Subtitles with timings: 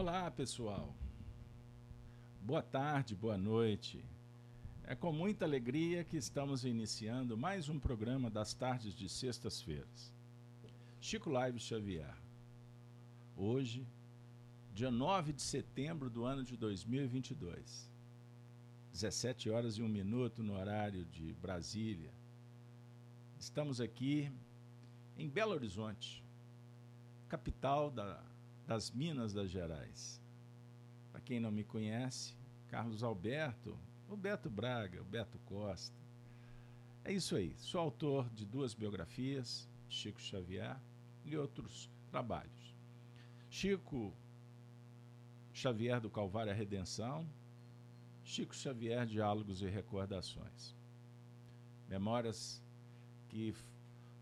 [0.00, 0.94] Olá, pessoal.
[2.40, 4.04] Boa tarde, boa noite.
[4.84, 10.14] É com muita alegria que estamos iniciando mais um programa das tardes de sextas-feiras.
[11.00, 12.14] Chico Live Xavier.
[13.36, 13.84] Hoje,
[14.72, 17.90] dia 9 de setembro do ano de 2022.
[18.92, 22.12] 17 horas e 1 minuto no horário de Brasília.
[23.36, 24.30] Estamos aqui
[25.16, 26.24] em Belo Horizonte,
[27.28, 28.22] capital da,
[28.68, 30.20] das Minas das Gerais.
[31.10, 32.36] Para quem não me conhece,
[32.68, 33.74] Carlos Alberto,
[34.10, 35.96] o Beto Braga, o Beto Costa.
[37.02, 37.54] É isso aí.
[37.56, 40.76] Sou autor de duas biografias, Chico Xavier
[41.24, 42.76] e outros trabalhos.
[43.48, 44.12] Chico
[45.54, 47.26] Xavier do Calvário à Redenção,
[48.22, 50.76] Chico Xavier Diálogos e Recordações.
[51.88, 52.62] Memórias
[53.30, 53.54] que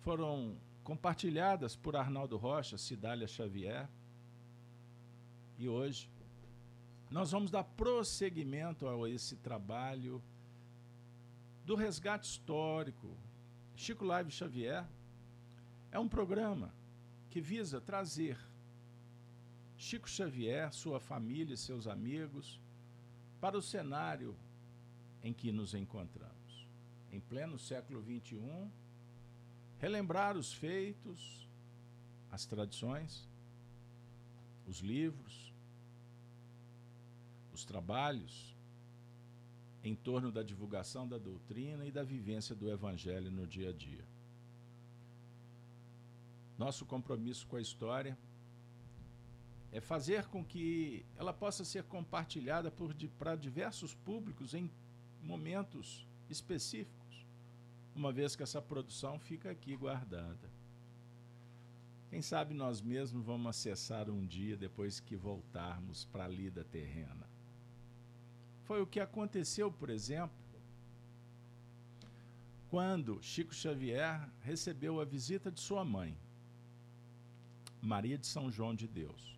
[0.03, 3.89] foram compartilhadas por Arnaldo Rocha, Cidália Xavier.
[5.59, 6.11] E hoje
[7.11, 10.23] nós vamos dar prosseguimento a esse trabalho
[11.65, 13.17] do resgate histórico.
[13.75, 14.85] Chico Live Xavier
[15.91, 16.75] é um programa
[17.31, 18.39] que visa trazer
[19.79, 22.61] Chico Xavier, sua família e seus amigos
[23.41, 24.35] para o cenário
[25.23, 26.67] em que nos encontramos.
[27.13, 28.71] Em pleno século XXI,
[29.79, 31.49] relembrar os feitos,
[32.31, 33.29] as tradições,
[34.67, 35.46] os livros,
[37.57, 38.55] os trabalhos
[39.83, 44.05] em torno da divulgação da doutrina e da vivência do Evangelho no dia a dia.
[46.59, 48.19] Nosso compromisso com a história
[49.73, 52.71] é fazer com que ela possa ser compartilhada
[53.19, 54.71] para diversos públicos em
[55.23, 57.27] momentos específicos,
[57.95, 60.51] uma vez que essa produção fica aqui guardada.
[62.11, 67.36] Quem sabe nós mesmos vamos acessar um dia depois que voltarmos para a lida terrena.
[68.67, 70.37] Foi o que aconteceu, por exemplo,
[72.69, 76.17] quando Chico Xavier recebeu a visita de sua mãe,
[77.81, 79.37] Maria de São João de Deus.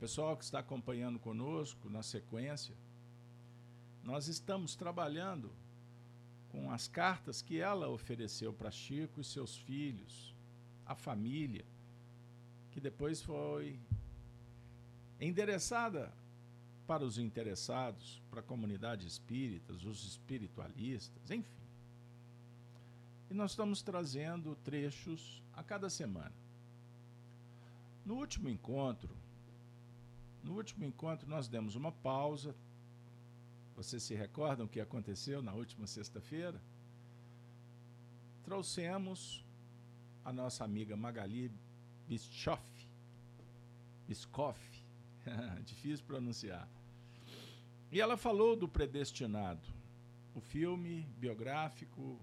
[0.00, 2.74] Pessoal que está acompanhando conosco na sequência,
[4.02, 5.50] nós estamos trabalhando
[6.50, 10.34] com as cartas que ela ofereceu para Chico e seus filhos,
[10.86, 11.66] a família,
[12.70, 13.78] que depois foi
[15.20, 16.10] endereçada
[16.88, 21.58] para os interessados, para a comunidade espírita, os espiritualistas, enfim.
[23.30, 26.32] E nós estamos trazendo trechos a cada semana.
[28.06, 29.14] No último encontro,
[30.42, 32.56] no último encontro, nós demos uma pausa.
[33.76, 36.58] Vocês se recordam o que aconteceu na última sexta-feira?
[38.44, 39.44] Trouxemos
[40.24, 41.52] a nossa amiga Magali
[42.08, 42.64] Bischoff.
[44.08, 44.58] Biscoff.
[45.66, 46.66] Difícil pronunciar.
[47.90, 49.66] E ela falou do Predestinado,
[50.34, 52.20] o filme biográfico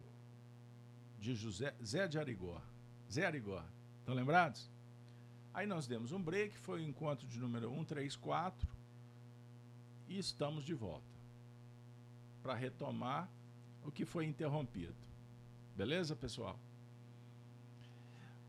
[1.20, 2.62] de José Zé de Arigó.
[3.12, 3.64] Zé Arigó.
[4.00, 4.70] Estão lembrados?
[5.52, 8.68] Aí nós demos um break, foi o encontro de número 134
[10.08, 11.16] e estamos de volta
[12.44, 13.28] para retomar
[13.84, 14.96] o que foi interrompido.
[15.76, 16.60] Beleza, pessoal?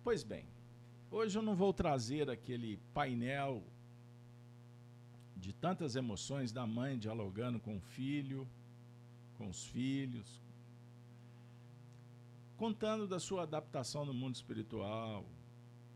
[0.04, 0.44] Pois bem,
[1.10, 3.62] hoje eu não vou trazer aquele painel
[5.36, 8.48] de tantas emoções da mãe dialogando com o filho,
[9.36, 10.40] com os filhos,
[12.56, 15.26] contando da sua adaptação no mundo espiritual,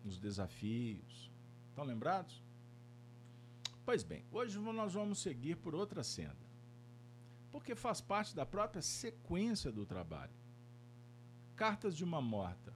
[0.05, 1.31] nos desafios.
[1.71, 2.43] Estão lembrados?
[3.85, 6.37] Pois bem, hoje nós vamos seguir por outra senda,
[7.51, 10.39] porque faz parte da própria sequência do trabalho.
[11.57, 12.75] Cartas de uma Morta.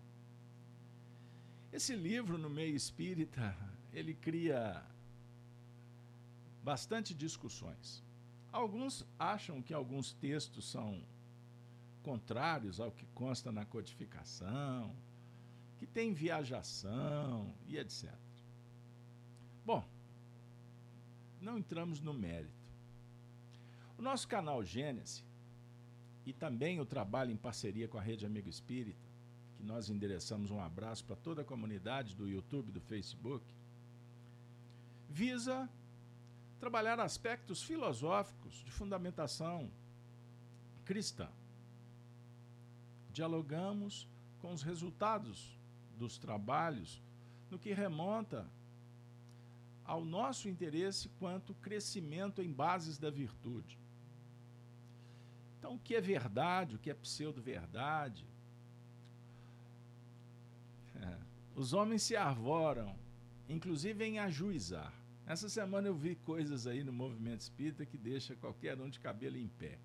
[1.72, 3.56] Esse livro no meio espírita,
[3.92, 4.84] ele cria
[6.64, 8.02] bastante discussões.
[8.50, 11.02] Alguns acham que alguns textos são
[12.02, 14.96] contrários ao que consta na codificação,
[15.78, 18.10] que tem viajação e etc.
[19.64, 19.84] Bom,
[21.40, 22.72] não entramos no mérito.
[23.98, 25.22] O nosso canal Gênesis
[26.24, 29.06] e também o trabalho em parceria com a Rede Amigo Espírita,
[29.56, 33.44] que nós endereçamos um abraço para toda a comunidade do YouTube, do Facebook,
[35.10, 35.68] visa
[36.58, 39.70] trabalhar aspectos filosóficos de fundamentação
[40.84, 41.28] cristã.
[43.12, 44.08] Dialogamos
[44.40, 45.58] com os resultados
[45.98, 47.02] dos trabalhos
[47.50, 48.46] no que remonta
[49.84, 53.78] ao nosso interesse quanto crescimento em bases da virtude.
[55.58, 58.26] Então, o que é verdade, o que é pseudo-verdade?
[60.96, 61.18] É.
[61.54, 62.94] Os homens se arvoram,
[63.48, 64.92] inclusive em ajuizar.
[65.26, 69.36] Essa semana eu vi coisas aí no movimento espírita que deixa qualquer um de cabelo
[69.36, 69.78] em pé.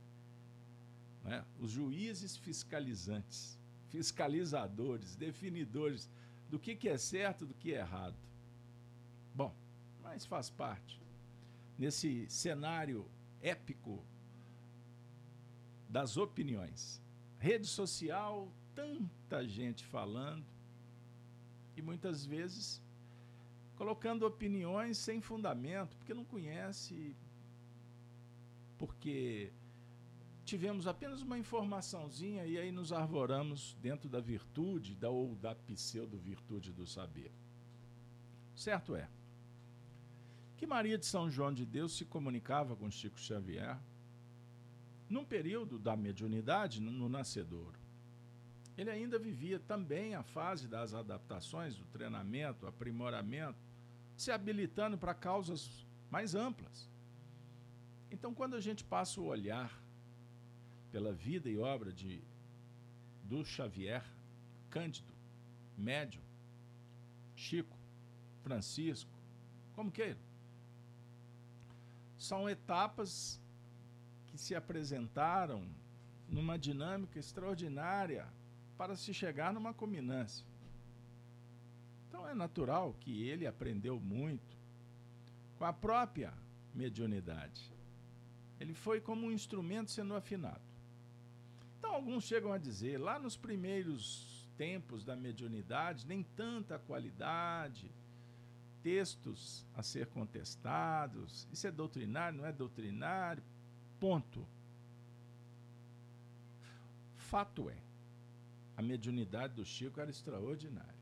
[1.24, 1.45] Né?
[1.59, 3.57] Os juízes fiscalizantes,
[3.88, 6.09] fiscalizadores, definidores
[6.50, 8.18] do que, que é certo do que é errado.
[9.33, 9.56] Bom,
[10.01, 11.01] mas faz parte.
[11.77, 13.06] Nesse cenário
[13.41, 14.03] épico
[15.88, 17.01] das opiniões.
[17.38, 20.45] Rede social, tanta gente falando
[21.77, 22.81] e muitas vezes
[23.80, 27.16] colocando opiniões sem fundamento, porque não conhece,
[28.78, 29.54] porque
[30.44, 36.74] tivemos apenas uma informaçãozinha e aí nos arvoramos dentro da virtude da, ou da pseudo-virtude
[36.74, 37.31] do saber.
[38.54, 39.08] Certo é
[40.58, 43.80] que Maria de São João de Deus se comunicava com Chico Xavier
[45.08, 47.80] num período da mediunidade no nascedouro.
[48.78, 53.69] Ele ainda vivia também a fase das adaptações, do treinamento, aprimoramento,
[54.19, 56.89] se habilitando para causas mais amplas.
[58.12, 59.71] Então, quando a gente passa o olhar
[60.92, 62.21] pela vida e obra de
[63.24, 64.04] do Xavier,
[64.69, 65.13] Cândido,
[65.77, 66.21] Médio,
[67.36, 67.77] Chico,
[68.44, 69.12] Francisco,
[69.74, 70.19] como queira,
[72.18, 73.39] são etapas
[74.27, 75.65] que se apresentaram
[76.27, 78.27] numa dinâmica extraordinária
[78.77, 80.49] para se chegar numa culminância.
[82.10, 84.58] Então é natural que ele aprendeu muito
[85.60, 86.34] com a própria
[86.74, 87.72] mediunidade.
[88.60, 90.62] Ele foi como um instrumento sendo afinado.
[91.78, 97.90] Então alguns chegam a dizer, lá nos primeiros tempos da mediunidade, nem tanta qualidade,
[98.82, 103.44] textos a ser contestados, isso é doutrinário, não é doutrinário,
[104.00, 104.46] ponto.
[107.18, 107.78] Fato é,
[108.76, 110.99] a mediunidade do Chico era extraordinária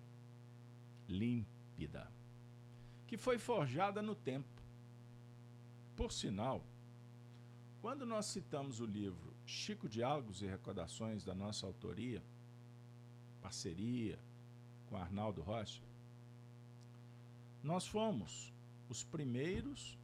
[1.07, 2.11] límpida,
[3.07, 4.47] que foi forjada no tempo.
[5.95, 6.63] Por sinal,
[7.81, 12.21] quando nós citamos o livro Chico Diálogos e Recordações da nossa autoria,
[13.41, 14.19] parceria
[14.87, 15.81] com Arnaldo Rocha,
[17.63, 18.53] nós fomos
[18.89, 19.97] os primeiros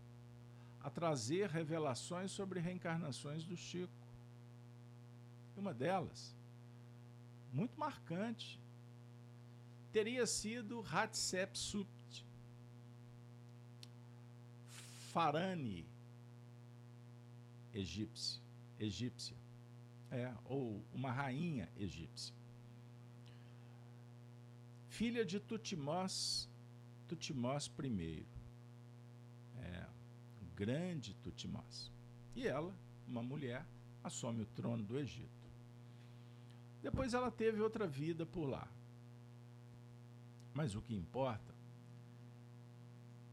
[0.82, 3.94] a trazer revelações sobre reencarnações do Chico.
[5.56, 6.36] Uma delas,
[7.54, 8.60] muito marcante,
[9.94, 11.88] teria sido Hatshepsut,
[15.12, 15.86] Farane,
[17.72, 18.42] egípcia,
[18.80, 19.38] egípcia,
[20.10, 22.34] é, ou uma rainha egípcia,
[24.90, 26.50] filha de Tutmós,
[27.08, 28.26] Tutmós I,
[29.60, 29.86] é,
[30.56, 31.92] grande Tutmós.
[32.36, 32.76] E ela,
[33.08, 33.64] uma mulher,
[34.04, 35.30] assume o trono do Egito.
[36.82, 38.68] Depois ela teve outra vida por lá.
[40.54, 41.54] Mas o que importa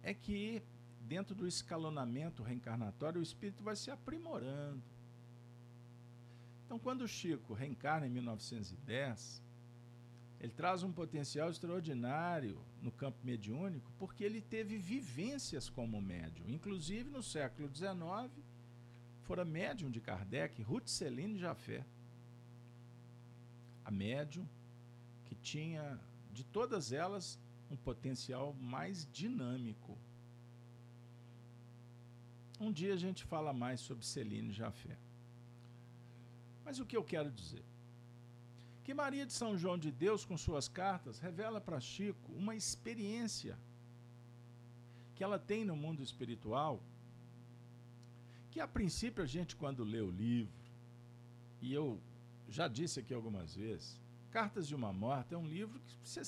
[0.03, 0.63] é que,
[1.03, 4.83] dentro do escalonamento reencarnatório, o espírito vai se aprimorando.
[6.65, 9.43] Então, quando o Chico reencarna em 1910,
[10.41, 16.49] ele traz um potencial extraordinário no campo mediúnico, porque ele teve vivências como médium.
[16.49, 18.33] Inclusive, no século XIX,
[19.25, 21.85] fora médium de Kardec, Ruth Celine Jafé.
[23.85, 24.49] A médium
[25.27, 26.01] que tinha
[26.32, 27.38] de todas elas,
[27.71, 29.97] um potencial mais dinâmico.
[32.61, 34.97] Um dia a gente fala mais sobre Celine Jafé.
[36.64, 37.64] Mas o que eu quero dizer?
[38.85, 43.59] Que Maria de São João de Deus, com suas cartas, revela para Chico uma experiência
[45.14, 46.81] que ela tem no mundo espiritual,
[48.50, 50.52] que a princípio a gente, quando lê o livro,
[51.61, 52.00] e eu
[52.49, 53.99] já disse aqui algumas vezes,
[54.31, 56.23] Cartas de uma Morta é um livro que você,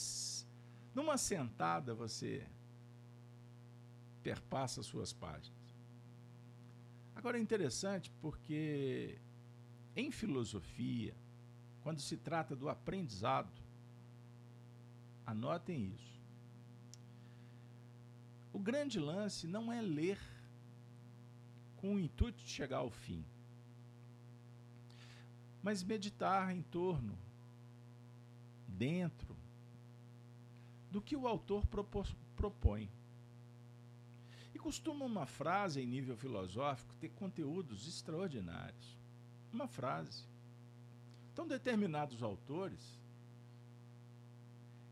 [0.95, 2.47] numa sentada você
[4.23, 5.63] perpassa suas páginas.
[7.15, 9.19] Agora é interessante porque
[9.95, 11.15] em filosofia,
[11.83, 13.63] quando se trata do aprendizado,
[15.25, 16.21] anotem isso.
[18.53, 20.19] O grande lance não é ler
[21.77, 23.25] com o intuito de chegar ao fim,
[25.63, 27.17] mas meditar em torno
[28.83, 29.37] dentro
[30.91, 31.65] do que o autor
[32.35, 32.91] propõe.
[34.53, 38.99] E costuma uma frase em nível filosófico ter conteúdos extraordinários.
[39.53, 40.25] Uma frase.
[41.33, 42.99] Então, determinados autores,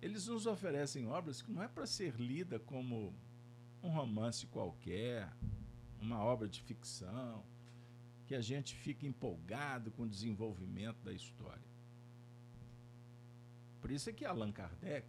[0.00, 3.12] eles nos oferecem obras que não é para ser lida como
[3.82, 5.28] um romance qualquer,
[6.00, 7.42] uma obra de ficção,
[8.28, 11.69] que a gente fica empolgado com o desenvolvimento da história.
[13.80, 15.06] Por isso é que Allan Kardec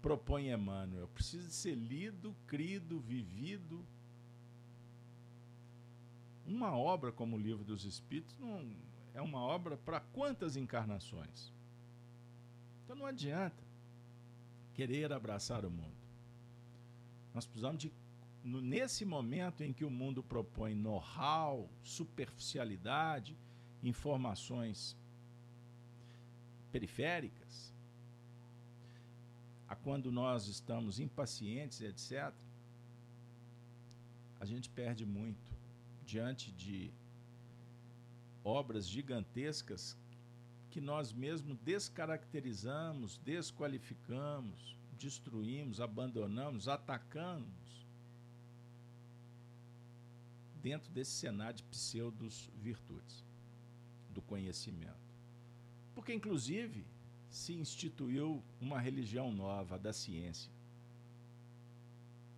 [0.00, 1.08] propõe Emmanuel?
[1.08, 3.84] Precisa ser lido, crido, vivido.
[6.46, 8.74] Uma obra como o Livro dos Espíritos não
[9.14, 11.52] é uma obra para quantas encarnações?
[12.84, 13.62] Então não adianta
[14.74, 15.98] querer abraçar o mundo.
[17.34, 17.92] Nós precisamos de
[18.44, 23.36] nesse momento em que o mundo propõe know-how, superficialidade,
[23.82, 24.96] informações
[26.70, 27.74] periféricas,
[29.68, 32.32] a quando nós estamos impacientes, etc.,
[34.40, 35.52] a gente perde muito
[36.06, 36.90] diante de
[38.44, 39.96] obras gigantescas
[40.70, 47.86] que nós mesmos descaracterizamos, desqualificamos, destruímos, abandonamos, atacamos
[50.62, 53.24] dentro desse cenário de pseudos virtudes
[54.10, 54.96] do conhecimento.
[55.94, 56.84] Porque, inclusive,
[57.28, 60.50] se instituiu uma religião nova da ciência.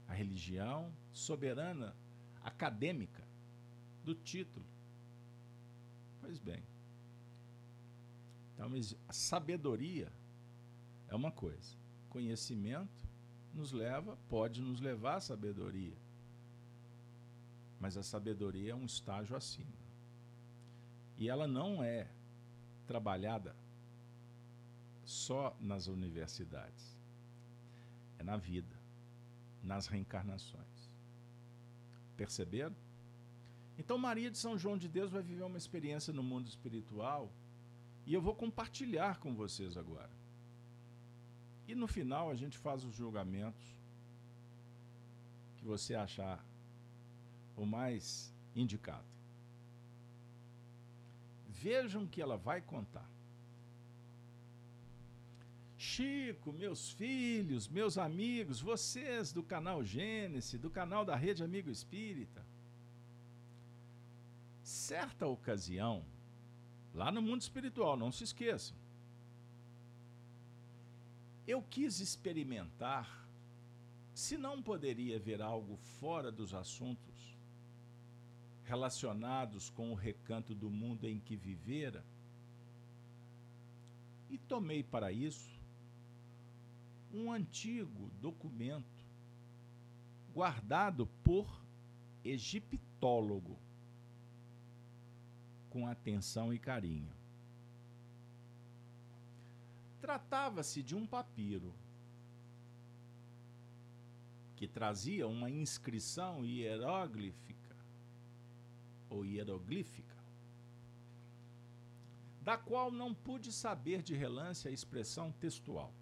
[0.09, 1.95] A religião soberana
[2.43, 3.23] acadêmica
[4.05, 4.67] do título.
[6.21, 6.63] Pois bem.
[8.55, 8.71] Então,
[9.09, 10.13] a sabedoria
[11.09, 11.77] é uma coisa.
[12.09, 13.09] Conhecimento
[13.55, 15.97] nos leva, pode nos levar à sabedoria.
[17.79, 19.81] Mas a sabedoria é um estágio acima.
[21.17, 22.09] E ela não é
[22.87, 23.55] trabalhada
[25.11, 26.97] só nas universidades.
[28.19, 28.77] É na vida,
[29.63, 30.91] nas reencarnações.
[32.17, 32.77] Perceberam?
[33.77, 37.33] Então, Maria de São João de Deus vai viver uma experiência no mundo espiritual
[38.07, 40.11] e eu vou compartilhar com vocês agora.
[41.67, 43.65] E no final a gente faz os julgamentos
[45.57, 46.45] que você achar
[47.57, 49.09] o mais indicado.
[51.49, 53.09] Vejam que ela vai contar.
[55.81, 62.45] Chico, meus filhos, meus amigos, vocês do canal Gênesis, do canal da Rede Amigo Espírita.
[64.63, 66.05] Certa ocasião,
[66.95, 68.77] lá no mundo espiritual, não se esqueçam,
[71.47, 73.27] eu quis experimentar
[74.15, 77.39] se não poderia haver algo fora dos assuntos
[78.65, 82.05] relacionados com o recanto do mundo em que vivera,
[84.29, 85.60] e tomei para isso
[87.13, 89.05] um antigo documento
[90.33, 91.47] guardado por
[92.25, 93.59] egiptólogo
[95.69, 97.13] com atenção e carinho.
[100.01, 101.73] Tratava-se de um papiro
[104.57, 107.77] que trazia uma inscrição hieroglífica
[109.09, 110.15] ou hieroglífica,
[112.43, 115.93] da qual não pude saber de relance a expressão textual.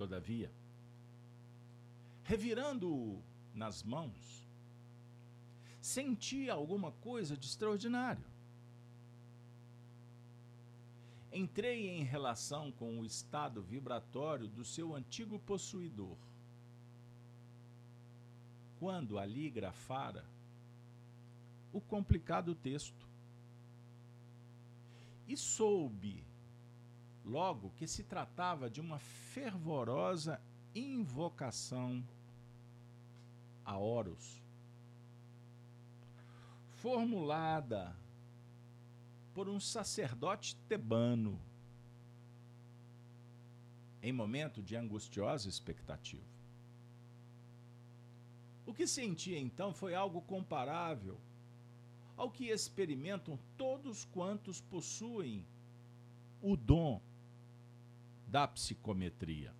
[0.00, 0.50] Todavia,
[2.24, 3.22] revirando-o
[3.54, 4.48] nas mãos,
[5.78, 8.24] senti alguma coisa de extraordinário.
[11.30, 16.16] Entrei em relação com o estado vibratório do seu antigo possuidor.
[18.78, 20.24] Quando ali grafara
[21.74, 23.06] o complicado texto.
[25.28, 26.29] E soube
[27.24, 30.40] logo que se tratava de uma fervorosa
[30.74, 32.04] invocação
[33.64, 34.42] a Horus,
[36.76, 37.96] formulada
[39.34, 41.40] por um sacerdote tebano
[44.02, 46.24] em momento de angustiosa expectativa.
[48.66, 51.20] O que senti então foi algo comparável
[52.16, 55.44] ao que experimentam todos quantos possuem
[56.42, 57.00] o dom
[58.30, 59.52] da psicometria.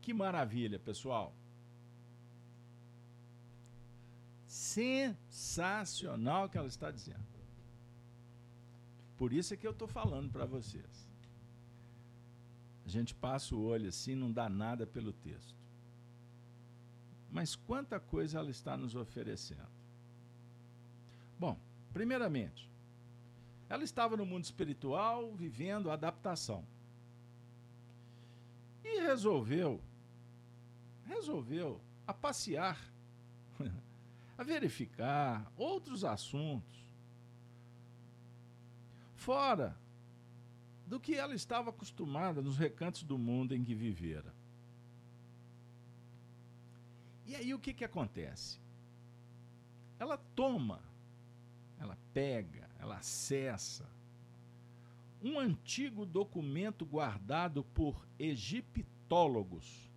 [0.00, 1.34] Que maravilha, pessoal!
[4.46, 7.26] Sensacional o que ela está dizendo.
[9.18, 11.06] Por isso é que eu estou falando para vocês.
[12.86, 15.54] A gente passa o olho assim, não dá nada pelo texto.
[17.30, 19.68] Mas quanta coisa ela está nos oferecendo.
[21.38, 21.60] Bom,
[21.92, 22.70] primeiramente,
[23.68, 26.64] ela estava no mundo espiritual vivendo adaptação.
[28.82, 29.80] E resolveu,
[31.04, 32.78] resolveu a passear,
[34.38, 36.78] a verificar outros assuntos,
[39.16, 39.76] fora
[40.86, 44.32] do que ela estava acostumada nos recantos do mundo em que vivera.
[47.26, 48.58] E aí o que, que acontece?
[49.98, 50.80] Ela toma,
[51.78, 53.88] ela pega, ela acessa
[55.22, 59.90] um antigo documento guardado por egiptólogos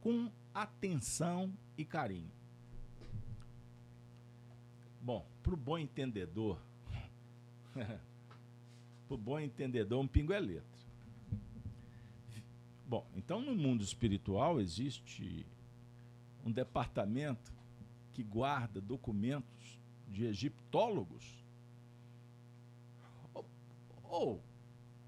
[0.00, 2.30] com atenção e carinho.
[5.00, 6.58] Bom, para o bom entendedor,
[7.74, 7.98] para
[9.08, 10.74] o bom entendedor, um pingo é letra.
[12.86, 15.44] Bom, então no mundo espiritual existe
[16.44, 17.52] um departamento
[18.12, 21.43] que guarda documentos de egiptólogos.
[24.14, 24.42] Ou, ou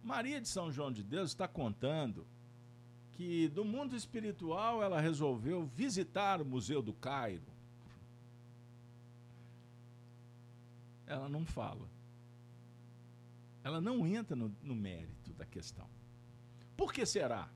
[0.02, 2.26] Maria de São João de Deus está contando
[3.12, 7.46] que do mundo espiritual ela resolveu visitar o Museu do Cairo.
[11.06, 11.88] Ela não fala.
[13.62, 15.88] Ela não entra no, no mérito da questão.
[16.76, 17.48] Por que será?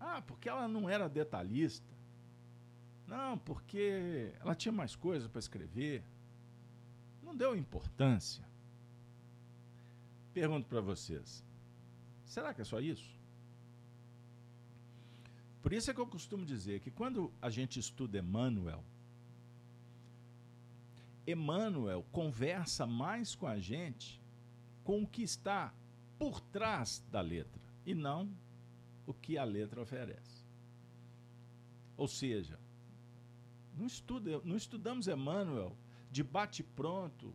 [0.00, 1.94] Ah, porque ela não era detalhista.
[3.06, 6.02] Não, porque ela tinha mais coisa para escrever.
[7.22, 8.44] Não deu importância.
[10.36, 11.42] Pergunto para vocês:
[12.26, 13.10] será que é só isso?
[15.62, 18.84] Por isso é que eu costumo dizer que quando a gente estuda Emmanuel,
[21.26, 24.20] Emmanuel conversa mais com a gente
[24.84, 25.72] com o que está
[26.18, 28.30] por trás da letra e não
[29.06, 30.44] o que a letra oferece.
[31.96, 32.60] Ou seja,
[33.74, 35.74] não, estuda, não estudamos Emmanuel
[36.10, 37.34] de bate-pronto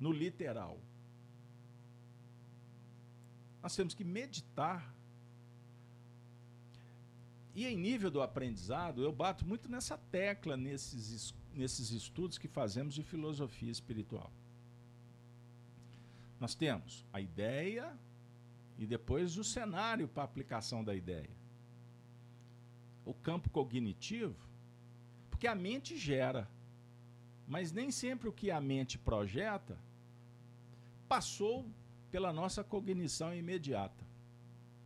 [0.00, 0.80] no literal.
[3.62, 4.94] Nós temos que meditar.
[7.54, 12.94] E em nível do aprendizado, eu bato muito nessa tecla nesses, nesses estudos que fazemos
[12.94, 14.32] de filosofia espiritual.
[16.40, 17.96] Nós temos a ideia,
[18.78, 21.30] e depois o cenário para aplicação da ideia.
[23.04, 24.36] O campo cognitivo,
[25.30, 26.48] porque a mente gera,
[27.46, 29.78] mas nem sempre o que a mente projeta
[31.08, 31.64] passou
[32.12, 34.04] pela nossa cognição imediata.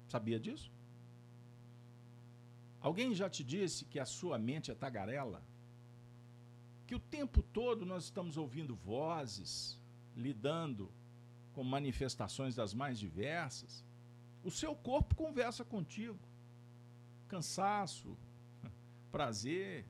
[0.09, 0.71] Sabia disso?
[2.81, 5.42] Alguém já te disse que a sua mente é tagarela?
[6.87, 9.77] Que o tempo todo nós estamos ouvindo vozes,
[10.16, 10.88] lidando
[11.53, 13.85] com manifestações das mais diversas,
[14.44, 16.20] o seu corpo conversa contigo.
[17.27, 18.16] Cansaço,
[19.11, 19.85] prazer,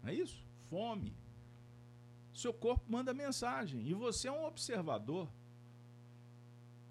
[0.00, 0.40] não é isso?
[0.70, 1.12] Fome.
[2.32, 5.28] Seu corpo manda mensagem e você é um observador.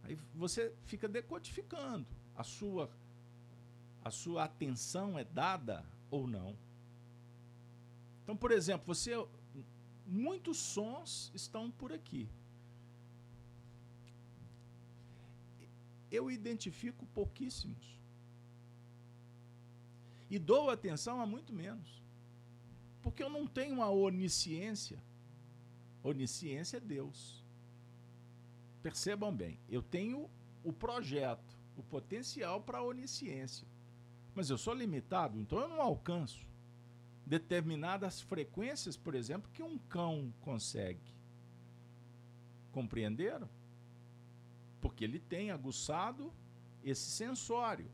[0.04, 2.06] Aí você fica decodificando.
[2.36, 2.90] A sua
[4.04, 6.58] a sua atenção é dada ou não.
[8.22, 9.12] Então, por exemplo, você
[10.06, 12.30] muitos sons estão por aqui.
[16.14, 18.00] eu identifico pouquíssimos.
[20.30, 22.02] E dou atenção a muito menos.
[23.02, 25.02] Porque eu não tenho a onisciência.
[26.04, 27.43] Onisciência é Deus.
[28.84, 30.30] Percebam bem, eu tenho
[30.64, 33.68] o projeto, o potencial para a onisciência.
[34.36, 36.46] Mas eu sou limitado, então eu não alcanço
[37.26, 41.02] determinadas frequências, por exemplo, que um cão consegue.
[42.72, 43.50] Compreenderam?
[44.84, 46.30] porque ele tem aguçado
[46.84, 47.90] esse sensório.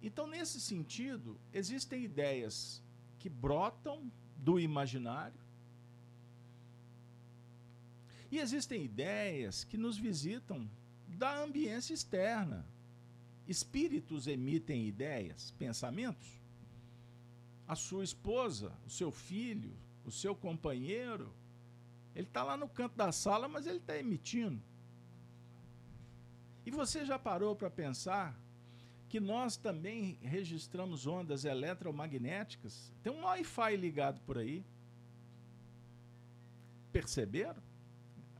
[0.00, 2.80] Então, nesse sentido, existem ideias
[3.18, 5.40] que brotam do imaginário
[8.30, 10.68] e existem ideias que nos visitam
[11.06, 12.66] da ambiência externa.
[13.46, 16.28] Espíritos emitem ideias, pensamentos.
[17.66, 19.72] A sua esposa, o seu filho,
[20.04, 21.32] o seu companheiro,
[22.14, 24.62] ele está lá no canto da sala, mas ele está emitindo.
[26.64, 28.36] E você já parou para pensar
[29.08, 32.92] que nós também registramos ondas eletromagnéticas?
[33.02, 34.64] Tem um Wi-Fi ligado por aí.
[36.90, 37.62] Perceberam?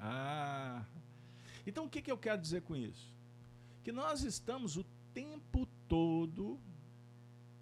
[0.07, 0.85] Ah.
[1.67, 3.13] Então o que, que eu quero dizer com isso?
[3.83, 6.61] Que nós estamos o tempo todo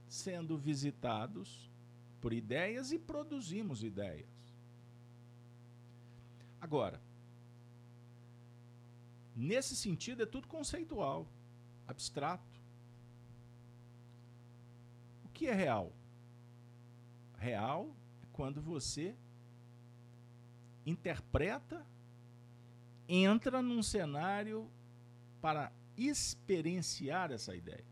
[0.08, 1.70] sendo visitados
[2.20, 4.28] por ideias e produzimos ideias.
[6.60, 7.00] Agora,
[9.34, 11.26] Nesse sentido, é tudo conceitual,
[11.88, 12.60] abstrato.
[15.24, 15.92] O que é real?
[17.36, 17.90] Real
[18.22, 19.16] é quando você
[20.86, 21.84] interpreta,
[23.08, 24.70] entra num cenário
[25.40, 27.84] para experienciar essa ideia.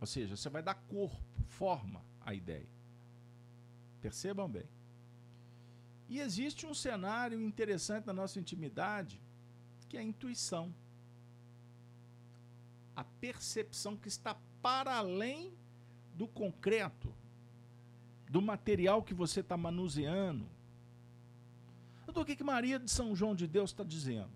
[0.00, 2.68] Ou seja, você vai dar corpo, forma à ideia.
[4.00, 4.68] Percebam bem.
[6.08, 9.20] E existe um cenário interessante na nossa intimidade
[9.88, 10.74] que é a intuição.
[12.94, 15.52] A percepção que está para além
[16.14, 17.12] do concreto,
[18.30, 20.48] do material que você está manuseando.
[22.16, 24.30] Do que, que Maria de São João de Deus está dizendo?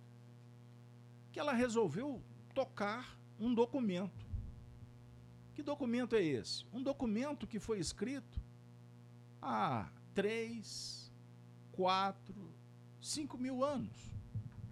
[1.32, 2.22] Que ela resolveu
[2.54, 4.26] tocar um documento.
[5.54, 6.66] Que documento é esse?
[6.74, 8.38] Um documento que foi escrito
[9.40, 11.10] há três,
[11.72, 12.52] quatro,
[13.00, 13.96] cinco mil anos.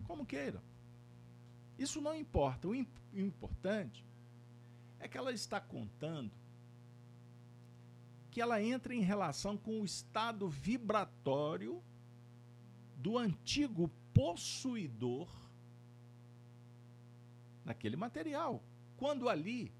[0.06, 0.62] Como queira.
[1.78, 2.68] Isso não importa.
[2.68, 4.04] O, imp o importante
[5.00, 6.30] é que ela está contando
[8.30, 11.82] que ela entra em relação com o estado vibratório
[12.98, 15.28] do antigo possuidor
[17.64, 18.62] naquele material.
[18.96, 19.72] Quando ali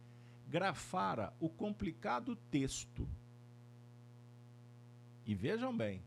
[0.49, 3.07] grafara o complicado texto.
[5.27, 6.03] E vejam bem,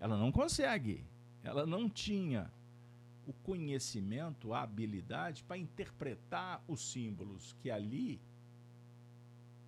[0.00, 1.04] ela não consegue,
[1.44, 2.50] ela não tinha
[3.26, 8.20] o conhecimento, a habilidade para interpretar os símbolos que ali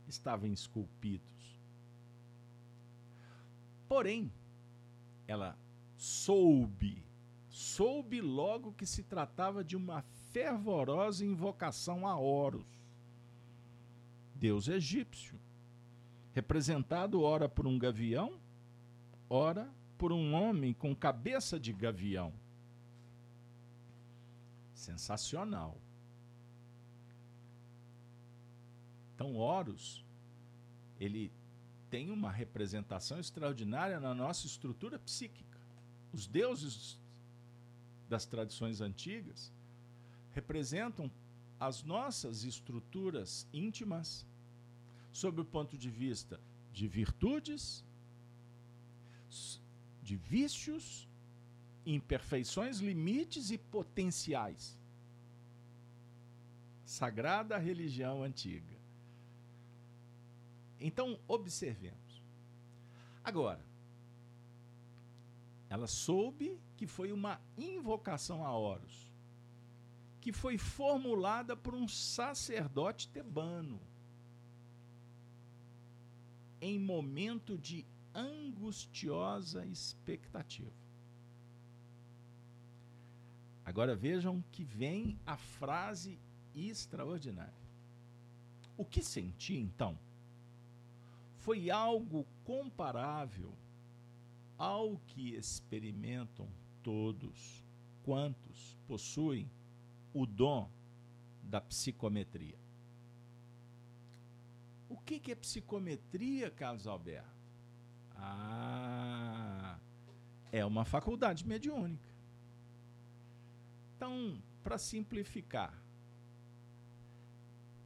[0.08, 1.60] estavam esculpidos.
[3.88, 4.32] Porém,
[5.26, 5.56] ela
[5.98, 7.04] soube,
[7.50, 12.64] soube logo que se tratava de uma fervorosa invocação a Horus,
[14.32, 15.38] deus egípcio,
[16.32, 18.38] representado ora por um gavião,
[19.28, 22.32] ora por um homem com cabeça de gavião.
[24.72, 25.76] Sensacional.
[29.16, 30.04] Então, Horus,
[31.00, 31.32] ele
[31.90, 35.47] tem uma representação extraordinária na nossa estrutura psíquica.
[36.12, 36.98] Os deuses
[38.08, 39.52] das tradições antigas
[40.32, 41.10] representam
[41.60, 44.26] as nossas estruturas íntimas
[45.12, 46.40] sob o ponto de vista
[46.72, 47.84] de virtudes,
[50.02, 51.08] de vícios,
[51.84, 54.78] imperfeições, limites e potenciais.
[56.84, 58.78] Sagrada religião antiga.
[60.80, 62.22] Então, observemos.
[63.24, 63.60] Agora,
[65.68, 69.12] ela soube que foi uma invocação a Horus,
[70.20, 73.80] que foi formulada por um sacerdote tebano,
[76.60, 80.72] em momento de angustiosa expectativa.
[83.64, 86.18] Agora vejam que vem a frase
[86.54, 87.52] extraordinária.
[88.76, 89.98] O que senti então?
[91.48, 93.50] foi algo comparável
[94.58, 96.48] ao que experimentam
[96.82, 97.64] todos
[98.02, 99.48] quantos possuem
[100.12, 100.68] o dom
[101.42, 102.58] da psicometria.
[104.88, 107.38] O que, que é psicometria, Carlos Alberto?
[108.16, 109.78] Ah,
[110.50, 112.08] é uma faculdade mediúnica.
[113.94, 115.72] Então, para simplificar,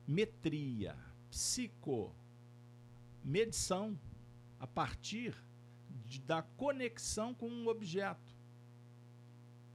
[0.06, 0.96] metria,
[1.30, 2.14] psico,
[3.22, 3.98] medição
[4.58, 5.34] a partir
[6.06, 8.34] de, da conexão com um objeto.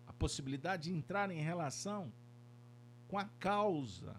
[0.05, 2.11] A possibilidade de entrar em relação
[3.07, 4.15] com a causa,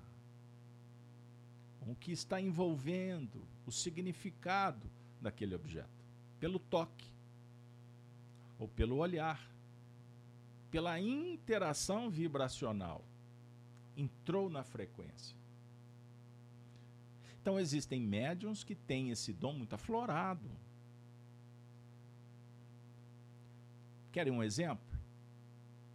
[1.81, 6.05] com o que está envolvendo, o significado daquele objeto,
[6.41, 7.07] pelo toque
[8.59, 9.49] ou pelo olhar,
[10.71, 13.05] pela interação vibracional.
[13.97, 15.37] Entrou na frequência.
[17.41, 20.51] Então existem médiums que têm esse dom muito aflorado.
[24.13, 24.87] Querem um exemplo?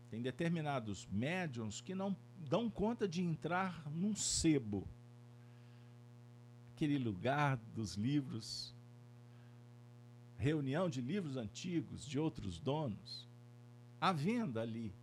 [0.09, 4.87] Tem determinados médiums que não dão conta de entrar num sebo.
[6.75, 8.75] Aquele lugar dos livros,
[10.37, 13.27] reunião de livros antigos de outros donos,
[13.99, 14.93] à venda ali,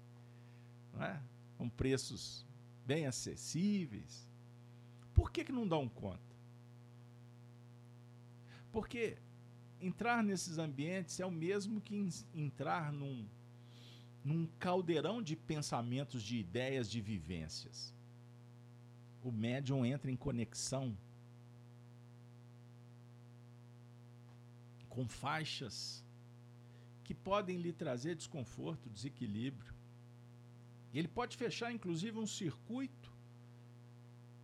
[0.92, 1.20] não é?
[1.56, 2.46] com preços
[2.86, 4.28] bem acessíveis.
[5.14, 6.20] Por que, que não dão conta?
[8.72, 9.16] Porque
[9.80, 13.26] entrar nesses ambientes é o mesmo que entrar num,
[14.24, 17.94] num caldeirão de pensamentos, de ideias, de vivências.
[19.22, 20.96] O médium entra em conexão
[24.88, 26.04] com faixas
[27.04, 29.74] que podem lhe trazer desconforto, desequilíbrio.
[30.92, 33.12] Ele pode fechar, inclusive, um circuito,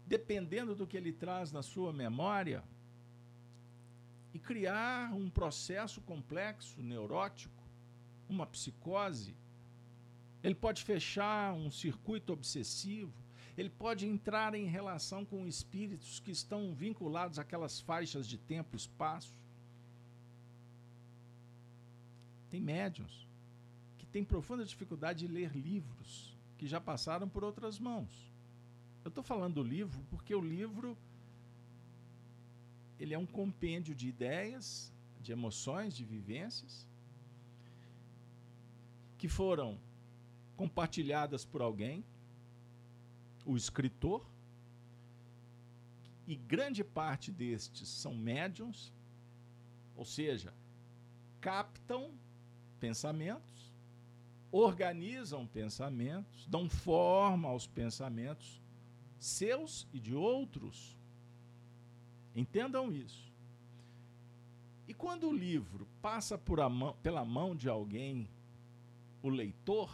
[0.06, 2.62] dependendo do que ele traz na sua memória,
[4.36, 7.64] e criar um processo complexo, neurótico,
[8.28, 9.34] uma psicose.
[10.44, 13.14] Ele pode fechar um circuito obsessivo,
[13.56, 18.76] ele pode entrar em relação com espíritos que estão vinculados àquelas faixas de tempo e
[18.76, 19.32] espaço.
[22.50, 23.26] Tem médiums
[23.96, 28.30] que têm profunda dificuldade de ler livros que já passaram por outras mãos.
[29.02, 30.94] Eu estou falando do livro porque o livro
[32.98, 36.86] ele é um compêndio de ideias, de emoções, de vivências.
[39.18, 39.78] que foram
[40.56, 42.04] compartilhadas por alguém,
[43.44, 44.26] o escritor,
[46.26, 48.92] e grande parte destes são médiums,
[49.96, 50.52] ou seja,
[51.40, 52.12] captam
[52.80, 53.72] pensamentos,
[54.50, 58.60] organizam pensamentos, dão forma aos pensamentos
[59.18, 60.96] seus e de outros.
[62.36, 63.32] Entendam isso.
[64.86, 68.28] E quando o livro passa mão, pela mão de alguém,
[69.22, 69.90] o leitor,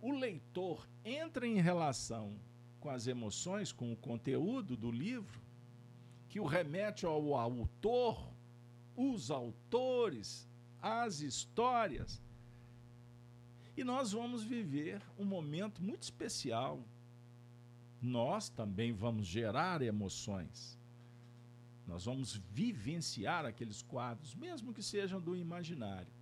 [0.00, 2.38] o leitor entra em relação
[2.78, 5.40] com as emoções, com o conteúdo do livro,
[6.28, 8.32] que o remete ao autor,
[8.96, 10.48] os autores,
[10.80, 12.22] as histórias.
[13.76, 16.80] E nós vamos viver um momento muito especial.
[18.00, 20.79] Nós também vamos gerar emoções.
[21.90, 26.12] Nós vamos vivenciar aqueles quadros, mesmo que sejam do imaginário.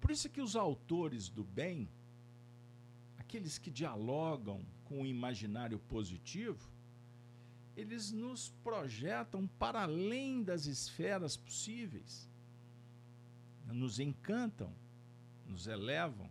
[0.00, 1.88] Por isso que os autores do bem,
[3.16, 6.68] aqueles que dialogam com o imaginário positivo,
[7.76, 12.28] eles nos projetam para além das esferas possíveis,
[13.66, 14.72] nos encantam,
[15.46, 16.28] nos elevam,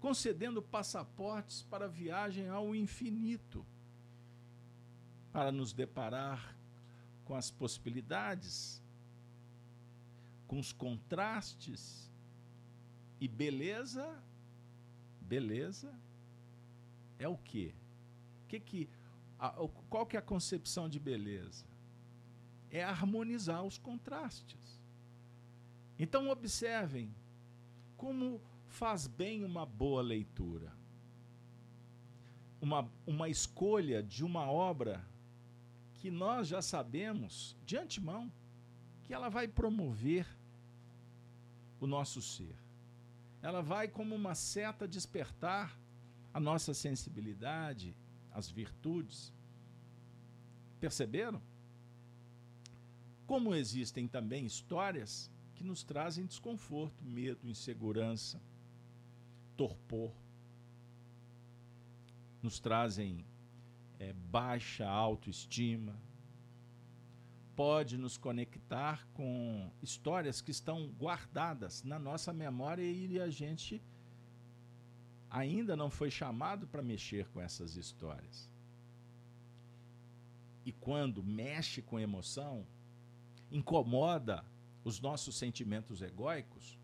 [0.00, 3.64] concedendo passaportes para viagem ao infinito,
[5.32, 6.56] para nos deparar
[7.24, 8.82] com as possibilidades
[10.52, 12.10] com os contrastes
[13.18, 14.22] e beleza,
[15.18, 15.98] beleza
[17.18, 17.74] é o quê?
[18.48, 18.90] Que que
[19.38, 19.48] a,
[19.88, 21.64] qual que é a concepção de beleza?
[22.70, 24.78] É harmonizar os contrastes.
[25.98, 27.14] Então observem
[27.96, 30.70] como faz bem uma boa leitura.
[32.60, 35.02] Uma, uma escolha de uma obra
[36.02, 38.28] que nós já sabemos de antemão
[39.04, 40.26] que ela vai promover
[41.78, 42.56] o nosso ser.
[43.40, 45.78] Ela vai como uma seta despertar
[46.34, 47.96] a nossa sensibilidade,
[48.32, 49.32] as virtudes.
[50.80, 51.40] Perceberam?
[53.24, 58.42] Como existem também histórias que nos trazem desconforto, medo, insegurança,
[59.56, 60.12] torpor,
[62.42, 63.24] nos trazem
[64.02, 65.94] é, baixa autoestima,
[67.54, 73.80] pode nos conectar com histórias que estão guardadas na nossa memória e a gente
[75.30, 78.50] ainda não foi chamado para mexer com essas histórias.
[80.66, 82.66] E quando mexe com emoção,
[83.52, 84.44] incomoda
[84.82, 86.76] os nossos sentimentos egóicos,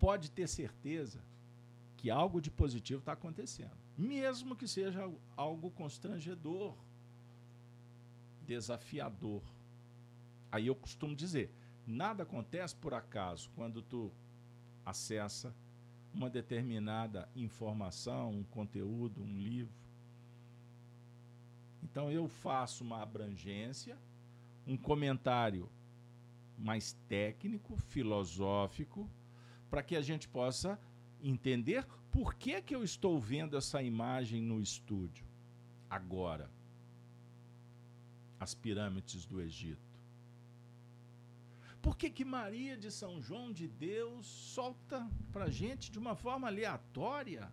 [0.00, 1.22] pode ter certeza
[1.96, 6.74] que algo de positivo está acontecendo, mesmo que seja algo constrangedor,
[8.46, 9.42] desafiador.
[10.50, 11.50] Aí eu costumo dizer,
[11.86, 14.10] nada acontece por acaso quando tu
[14.84, 15.54] acessa
[16.12, 19.74] uma determinada informação, um conteúdo, um livro.
[21.82, 23.98] Então eu faço uma abrangência,
[24.66, 25.68] um comentário
[26.56, 29.08] mais técnico, filosófico,
[29.68, 30.78] para que a gente possa
[31.24, 35.24] entender por que, que eu estou vendo essa imagem no estúdio
[35.88, 36.50] agora.
[38.38, 39.94] As pirâmides do Egito.
[41.80, 46.46] Por que, que Maria de São João de Deus solta para gente de uma forma
[46.46, 47.52] aleatória?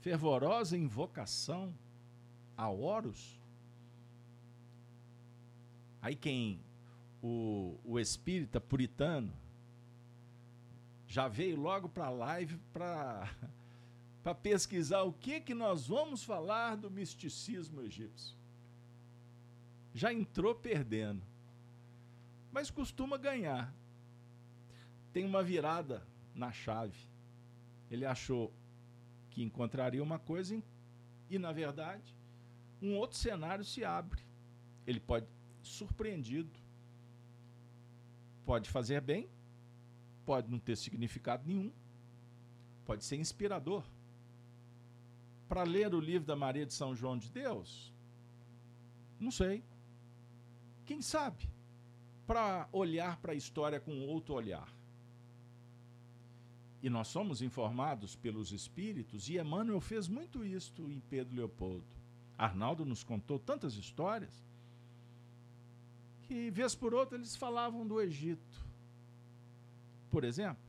[0.00, 1.74] Fervorosa invocação
[2.56, 3.38] a Horus?
[6.00, 6.60] Aí quem,
[7.22, 9.32] o, o espírita puritano,
[11.12, 13.28] já veio logo para a live para
[14.22, 18.36] para pesquisar o que que nós vamos falar do misticismo egípcio.
[19.92, 21.22] Já entrou perdendo
[22.52, 23.74] mas costuma ganhar.
[25.12, 27.08] Tem uma virada na chave.
[27.90, 28.52] Ele achou
[29.30, 30.62] que encontraria uma coisa
[31.30, 32.14] e, na verdade,
[32.80, 34.20] um outro cenário se abre.
[34.86, 35.26] Ele pode,
[35.62, 36.52] surpreendido,
[38.44, 39.28] pode fazer bem,
[40.24, 41.72] pode não ter significado nenhum,
[42.84, 43.84] pode ser inspirador.
[45.48, 47.92] Para ler o livro da Maria de São João de Deus?
[49.20, 49.62] Não sei.
[50.86, 51.48] Quem sabe?
[52.26, 54.66] para olhar para a história com outro olhar.
[56.82, 61.94] E nós somos informados pelos espíritos, e Emmanuel fez muito isto em Pedro Leopoldo.
[62.36, 64.32] Arnaldo nos contou tantas histórias
[66.22, 68.66] que, vez por outra, eles falavam do Egito.
[70.12, 70.62] Por exemplo,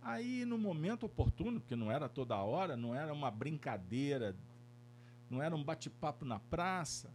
[0.00, 4.36] aí no momento oportuno, porque não era toda hora, não era uma brincadeira,
[5.28, 7.10] não era um bate-papo na praça,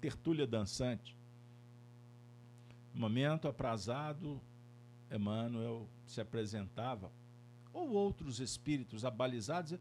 [0.00, 1.20] tertúlia dançante
[2.94, 4.40] momento aprazado,
[5.10, 7.10] Emmanuel se apresentava,
[7.72, 9.78] ou outros espíritos abalizados,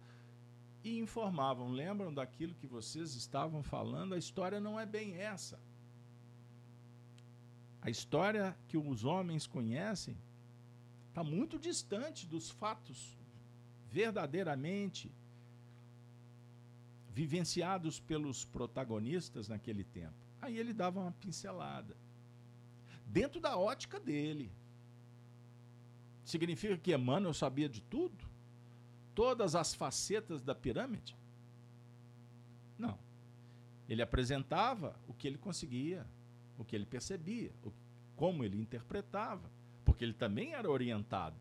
[0.84, 4.14] e informavam: lembram daquilo que vocês estavam falando?
[4.14, 5.60] A história não é bem essa.
[7.82, 10.18] A história que os homens conhecem
[11.10, 13.18] está muito distante dos fatos
[13.92, 15.12] verdadeiramente
[17.12, 20.13] vivenciados pelos protagonistas naquele tempo.
[20.42, 21.96] Aí ele dava uma pincelada.
[23.06, 24.52] Dentro da ótica dele.
[26.24, 28.24] Significa que Emmanuel sabia de tudo?
[29.15, 31.15] Todas as facetas da pirâmide?
[32.78, 32.98] Não.
[33.89, 36.06] Ele apresentava o que ele conseguia,
[36.60, 37.72] o que ele percebia, o,
[38.15, 39.50] como ele interpretava,
[39.86, 41.38] porque ele também era orientado.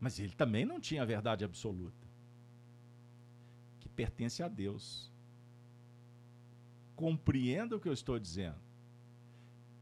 [0.00, 2.06] Mas ele também não tinha a verdade absoluta,
[3.78, 5.10] que pertence a Deus.
[6.96, 8.58] Compreenda o que eu estou dizendo.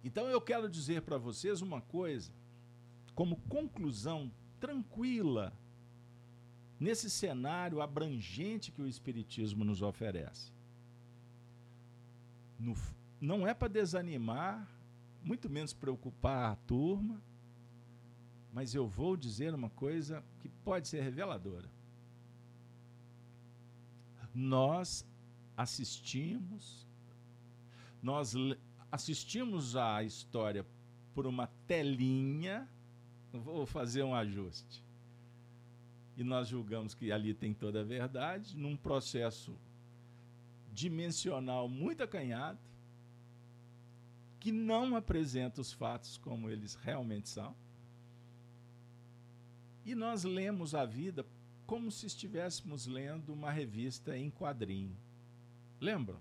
[0.04, 2.30] Então eu quero dizer para vocês uma coisa,
[3.14, 4.30] como conclusão
[4.60, 5.52] tranquila,
[6.78, 10.52] nesse cenário abrangente que o Espiritismo nos oferece.
[12.58, 12.76] No,
[13.20, 14.68] não é para desanimar,
[15.22, 17.20] muito menos preocupar a turma,
[18.52, 21.68] mas eu vou dizer uma coisa que pode ser reveladora.
[24.34, 25.04] Nós
[25.56, 26.86] assistimos,
[28.02, 28.34] nós
[28.90, 30.64] assistimos a história
[31.14, 32.68] por uma telinha,
[33.32, 34.84] vou fazer um ajuste.
[36.16, 39.56] E nós julgamos que ali tem toda a verdade, num processo
[40.72, 42.58] dimensional muito acanhado,
[44.38, 47.54] que não apresenta os fatos como eles realmente são.
[49.84, 51.26] E nós lemos a vida
[51.66, 54.96] como se estivéssemos lendo uma revista em quadrinho.
[55.80, 56.20] Lembram?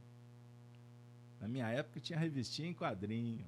[1.40, 3.46] Na minha época tinha revistinha em quadrinho,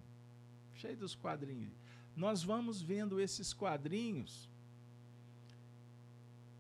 [0.76, 1.74] cheio dos quadrinhos.
[2.16, 4.50] Nós vamos vendo esses quadrinhos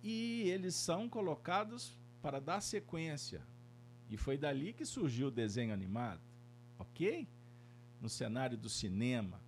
[0.01, 3.41] e eles são colocados para dar sequência.
[4.09, 6.21] E foi dali que surgiu o desenho animado,
[6.79, 7.27] ok?
[8.01, 9.41] No cenário do cinema.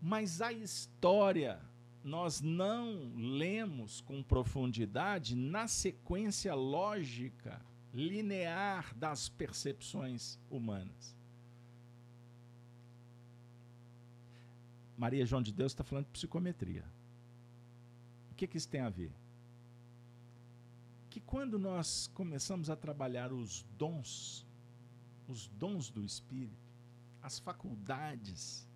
[0.00, 1.60] Mas a história
[2.02, 11.16] nós não lemos com profundidade na sequência lógica linear das percepções humanas.
[14.96, 16.84] Maria João de Deus está falando de psicometria.
[18.30, 19.12] O que, que isso tem a ver?
[21.08, 24.46] Que quando nós começamos a trabalhar os dons,
[25.28, 26.63] os dons do Espírito,
[27.24, 28.68] as faculdades,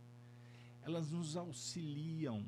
[0.83, 2.43] elas nos auxiliam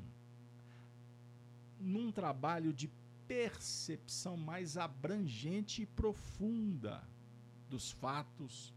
[1.79, 2.89] num trabalho de
[3.27, 7.07] percepção mais abrangente e profunda
[7.69, 8.73] dos fatos,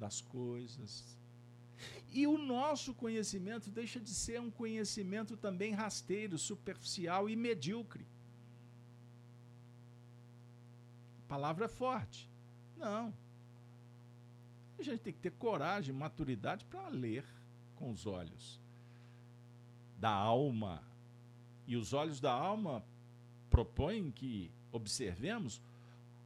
[0.00, 1.16] das coisas.
[2.10, 8.04] E o nosso conhecimento deixa de ser um conhecimento também rasteiro, superficial e medíocre.
[11.28, 12.28] Palavra é forte.
[12.76, 13.14] Não.
[14.84, 17.24] Gente tem que ter coragem, maturidade para ler
[17.74, 18.60] com os olhos
[19.98, 20.82] da alma.
[21.66, 22.84] E os olhos da alma
[23.48, 25.62] propõe que observemos,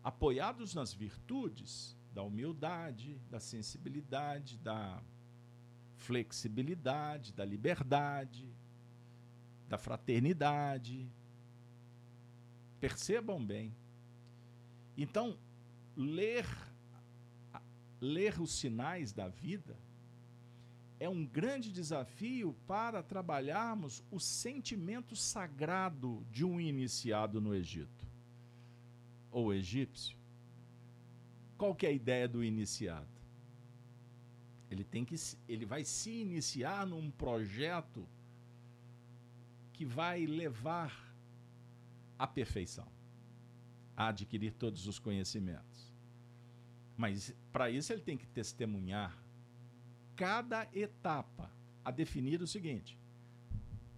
[0.02, 5.00] apoiados nas virtudes da humildade, da sensibilidade, da
[5.94, 8.44] flexibilidade, da liberdade,
[9.68, 11.08] da fraternidade.
[12.80, 13.72] Percebam bem.
[14.96, 15.38] Então,
[15.96, 16.44] ler
[18.00, 19.76] ler os sinais da vida
[21.00, 28.06] é um grande desafio para trabalharmos o sentimento sagrado de um iniciado no Egito
[29.30, 30.16] ou egípcio.
[31.56, 33.06] Qual que é a ideia do iniciado?
[34.70, 35.16] Ele tem que
[35.48, 38.06] ele vai se iniciar num projeto
[39.72, 41.08] que vai levar
[42.18, 42.86] à perfeição,
[43.96, 45.92] a adquirir todos os conhecimentos.
[46.98, 49.16] Mas para isso ele tem que testemunhar
[50.16, 51.48] cada etapa
[51.84, 52.98] a definir o seguinte: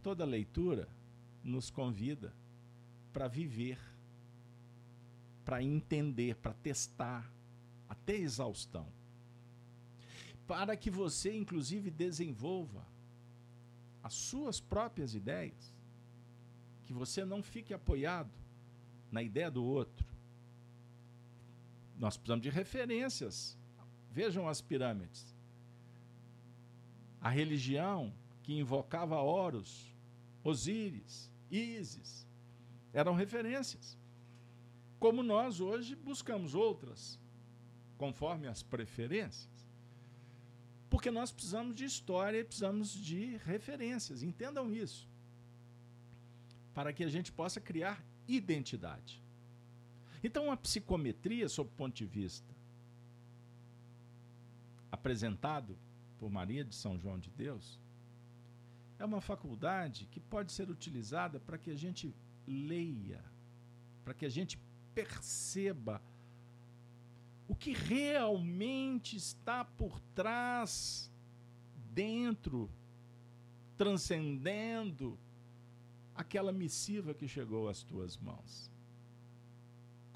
[0.03, 0.87] toda leitura
[1.43, 2.35] nos convida
[3.11, 3.79] para viver,
[5.47, 7.33] para entender, para testar
[7.89, 8.87] até exaustão.
[10.47, 12.87] Para que você, inclusive, desenvolva
[14.03, 15.75] as suas próprias ideias,
[16.85, 18.31] que você não fique apoiado
[19.11, 20.07] na ideia do outro.
[22.01, 23.57] Nós precisamos de referências.
[24.11, 25.31] Vejam as pirâmides
[27.21, 29.95] a religião que invocava Horus,
[30.43, 32.27] Osíris, Ísis,
[32.93, 33.99] eram referências.
[34.99, 37.19] Como nós hoje buscamos outras,
[37.99, 39.49] conforme as preferências.
[40.89, 45.09] Porque nós precisamos de história, precisamos de referências, entendam isso.
[46.75, 49.20] Para que a gente possa criar identidade.
[50.23, 52.55] Então, a psicometria, sob o ponto de vista
[54.93, 55.77] apresentado
[56.19, 57.79] por Maria de São João de Deus,
[58.99, 62.15] é uma faculdade que pode ser utilizada para que a gente
[62.47, 63.25] leia,
[64.05, 64.59] para que a gente
[64.95, 66.03] perceba
[67.49, 71.11] o que realmente está por trás,
[71.93, 72.71] dentro,
[73.77, 75.19] transcendendo
[76.15, 78.70] aquela missiva que chegou às tuas mãos.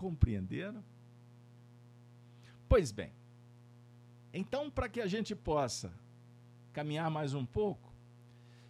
[0.04, 0.84] Compreenderam?
[2.68, 3.10] Pois bem,
[4.34, 5.90] então, para que a gente possa
[6.74, 7.90] caminhar mais um pouco,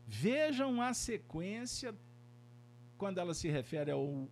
[0.07, 1.93] vejam a sequência
[2.97, 4.29] quando ela se refere ao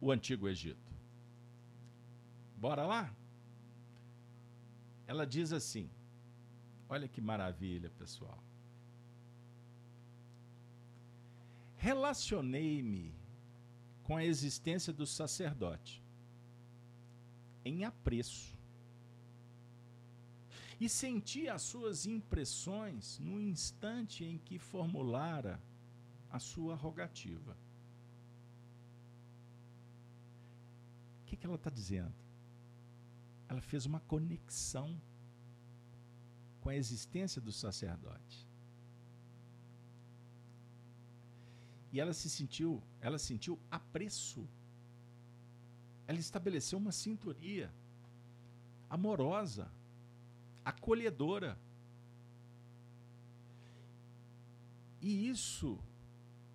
[0.00, 0.92] o Antigo Egito.
[2.56, 3.14] Bora lá?
[5.06, 5.88] Ela diz assim:
[6.88, 8.42] olha que maravilha, pessoal.
[11.76, 13.15] Relacionei-me
[14.06, 16.02] com a existência do sacerdote
[17.64, 18.56] em apreço
[20.78, 25.60] e senti as suas impressões no instante em que formulara
[26.30, 27.56] a sua rogativa.
[31.22, 32.26] O que, que ela está dizendo?
[33.48, 35.00] ela fez uma conexão
[36.60, 38.45] com a existência do sacerdote.
[41.96, 44.46] E ela se sentiu, ela sentiu apreço.
[46.06, 47.72] Ela estabeleceu uma sintonia
[48.90, 49.72] amorosa,
[50.62, 51.58] acolhedora.
[55.00, 55.78] E isso,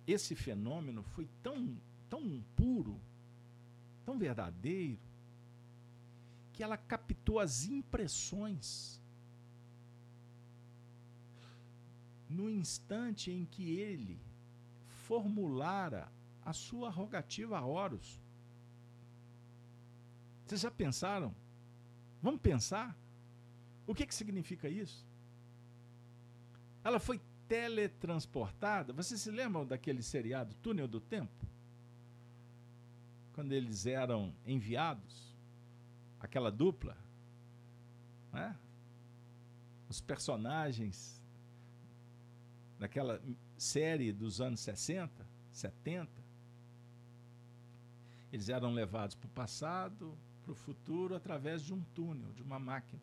[0.06, 1.76] esse fenômeno foi tão,
[2.08, 3.00] tão puro,
[4.04, 5.00] tão verdadeiro,
[6.52, 9.00] que ela captou as impressões
[12.30, 14.20] no instante em que ele
[15.02, 16.10] formulara
[16.44, 18.20] a sua rogativa a Horus.
[20.46, 21.34] Vocês já pensaram?
[22.22, 22.96] Vamos pensar?
[23.86, 25.04] O que, que significa isso?
[26.84, 28.92] Ela foi teletransportada.
[28.92, 31.46] Vocês se lembram daquele seriado Túnel do Tempo?
[33.34, 35.34] Quando eles eram enviados
[36.20, 36.96] aquela dupla,
[38.32, 38.56] né?
[39.88, 41.20] os personagens
[42.78, 43.20] daquela
[43.62, 46.10] série dos anos 60, 70,
[48.32, 52.58] eles eram levados para o passado, para o futuro, através de um túnel, de uma
[52.58, 53.00] máquina.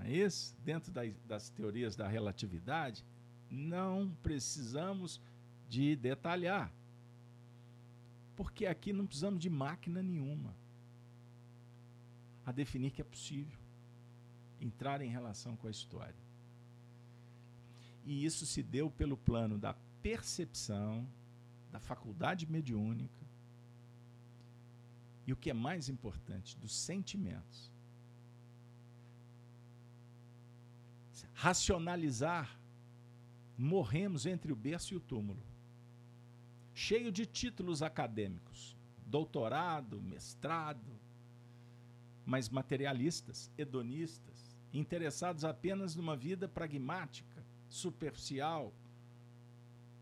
[0.00, 0.54] É isso?
[0.64, 0.92] Dentro
[1.26, 3.04] das teorias da relatividade,
[3.50, 5.20] não precisamos
[5.68, 6.70] de detalhar.
[8.36, 10.54] Porque aqui não precisamos de máquina nenhuma
[12.44, 13.58] a definir que é possível
[14.60, 16.27] entrar em relação com a história.
[18.08, 21.06] E isso se deu pelo plano da percepção,
[21.70, 23.28] da faculdade mediúnica
[25.26, 27.70] e o que é mais importante, dos sentimentos.
[31.34, 32.58] Racionalizar,
[33.58, 35.42] morremos entre o berço e o túmulo.
[36.72, 40.98] Cheio de títulos acadêmicos, doutorado, mestrado,
[42.24, 47.27] mas materialistas, hedonistas, interessados apenas numa vida pragmática,
[47.68, 48.72] superficial,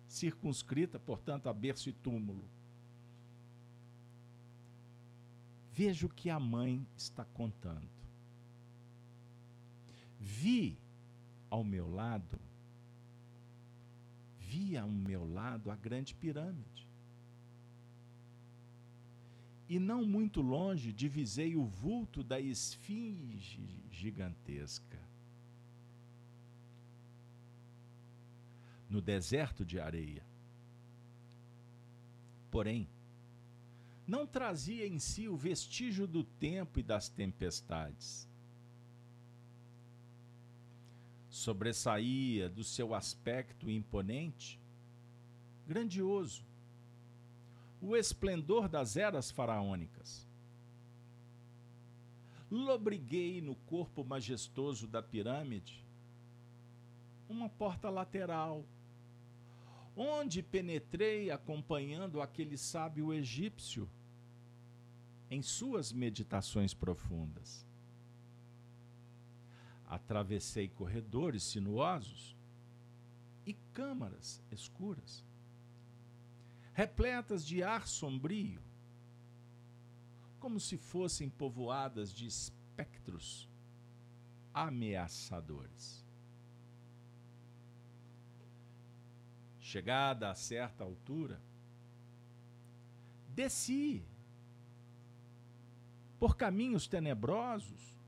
[0.07, 2.45] circunscrita, portanto, a berço e túmulo.
[5.73, 7.89] Veja o que a mãe está contando.
[10.19, 10.79] Vi
[11.51, 12.39] ao meu lado,
[14.39, 16.87] vi ao meu lado a grande pirâmide
[19.69, 25.06] e não muito longe divisei o vulto da esfinge gigantesca.
[28.89, 30.25] No deserto de areia.
[32.51, 32.89] Porém,
[34.07, 38.29] não trazia em si o vestígio do tempo e das tempestades.
[41.29, 44.61] Sobressaía do seu aspecto imponente,
[45.67, 46.45] grandioso,
[47.81, 50.27] o esplendor das eras faraônicas.
[52.49, 55.85] Lobriguei no corpo majestoso da pirâmide
[57.29, 58.65] uma porta lateral,
[59.97, 63.89] onde penetrei acompanhando aquele sábio egípcio
[65.31, 67.67] em suas meditações profundas.
[69.87, 72.37] Atravessei corredores sinuosos
[73.47, 75.25] e câmaras escuras
[76.77, 78.61] repletas de ar sombrio,
[80.39, 83.49] como se fossem povoadas de espectros
[84.53, 86.06] ameaçadores.
[89.67, 91.41] Chegada a certa altura,
[93.35, 94.01] desci
[96.21, 97.99] por caminhos tenebrosos,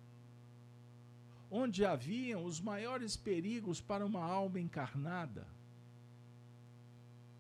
[1.51, 5.49] onde haviam os maiores perigos para uma alma encarnada.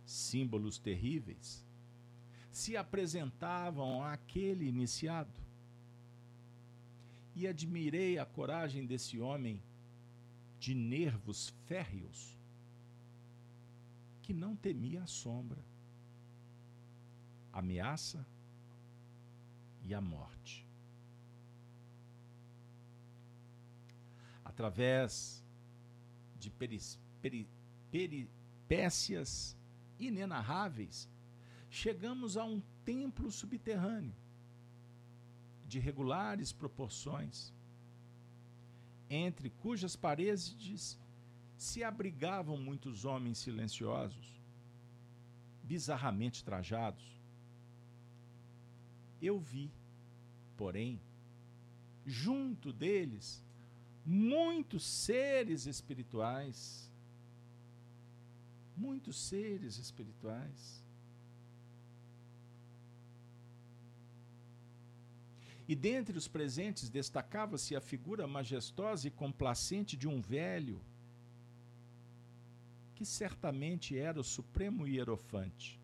[0.04, 1.64] Símbolos terríveis
[2.50, 5.40] se apresentavam àquele iniciado.
[7.36, 9.62] E admirei a coragem desse homem
[10.58, 12.36] de nervos férreos,
[14.28, 15.64] que não temia a sombra,
[17.50, 18.26] ameaça
[19.82, 20.68] e a morte.
[24.44, 25.42] Através
[26.38, 27.48] de peris, peri,
[27.90, 29.56] peripécias
[29.98, 31.08] inenarráveis,
[31.70, 34.14] chegamos a um templo subterrâneo
[35.66, 37.50] de regulares proporções,
[39.08, 40.98] entre cujas paredes
[41.58, 44.40] se abrigavam muitos homens silenciosos,
[45.62, 47.04] bizarramente trajados.
[49.20, 49.70] Eu vi,
[50.56, 51.00] porém,
[52.06, 53.44] junto deles,
[54.06, 56.90] muitos seres espirituais,
[58.76, 60.82] muitos seres espirituais
[65.68, 70.80] E dentre os presentes destacava-se a figura majestosa e complacente de um velho,
[72.98, 75.78] que certamente era o supremo hierofante,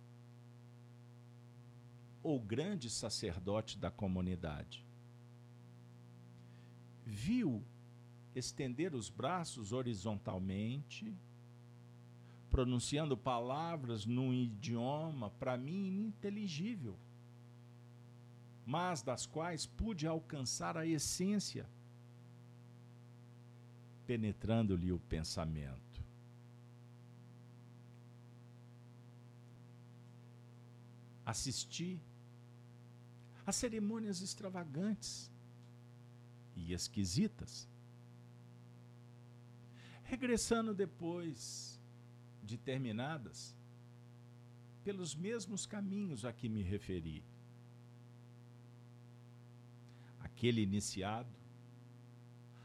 [2.24, 4.84] ou grande sacerdote da comunidade.
[7.06, 7.62] Viu
[8.34, 11.14] estender os braços horizontalmente,
[12.50, 16.98] pronunciando palavras num idioma para mim ininteligível
[18.66, 21.68] mas das quais pude alcançar a essência,
[24.06, 25.83] penetrando-lhe o pensamento.
[31.24, 32.00] Assisti
[33.46, 35.30] a cerimônias extravagantes
[36.56, 37.68] e esquisitas.
[40.04, 41.80] Regressando depois
[42.42, 43.54] de terminadas,
[44.84, 47.24] pelos mesmos caminhos a que me referi
[50.20, 51.28] aquele iniciado,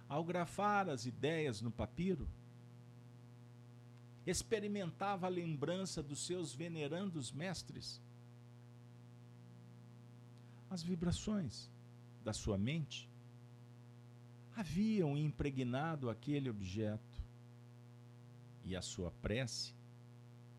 [0.08, 2.28] ao grafar as ideias no papiro,
[4.26, 8.02] experimentava a lembrança dos seus venerandos mestres.
[10.70, 11.70] As vibrações
[12.24, 13.10] da sua mente
[14.56, 17.24] haviam impregnado aquele objeto
[18.66, 19.74] e a sua prece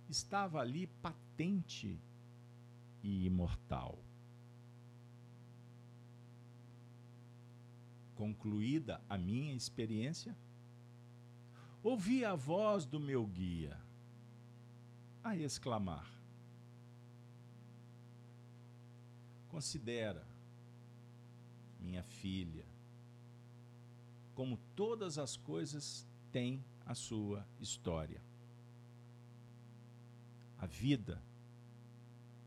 [0.09, 2.01] estava ali patente
[3.03, 3.99] e imortal.
[8.17, 10.37] Concluída a minha experiência,
[11.83, 13.79] ouvi a voz do meu guia
[15.23, 16.20] a exclamar:
[19.51, 20.25] Considera,
[21.81, 22.65] minha filha,
[24.35, 28.23] como todas as coisas têm a sua história.
[30.59, 31.21] A vida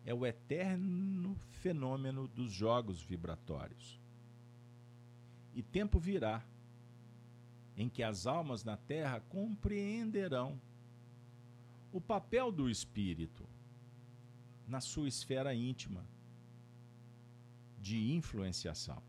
[0.06, 4.00] é o eterno fenômeno dos jogos vibratórios.
[5.56, 6.44] E tempo virá
[7.76, 10.60] em que as almas na terra compreenderão
[11.92, 13.44] o papel do espírito
[14.68, 16.04] na sua esfera íntima
[17.84, 19.02] de influenciação.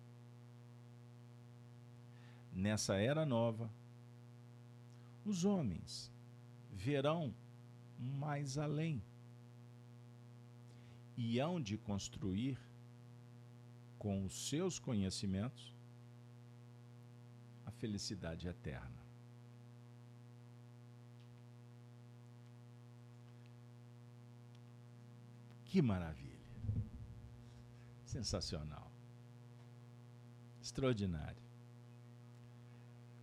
[2.53, 3.71] Nessa era nova,
[5.25, 6.13] os homens
[6.71, 7.35] verão
[7.99, 9.03] mais além
[11.17, 12.59] e hão de construir
[13.99, 15.75] com os seus conhecimentos
[17.85, 19.05] felicidade eterna.
[25.67, 26.34] Que maravilha!
[28.15, 28.93] Sensacional.
[30.63, 31.43] Extraordinário.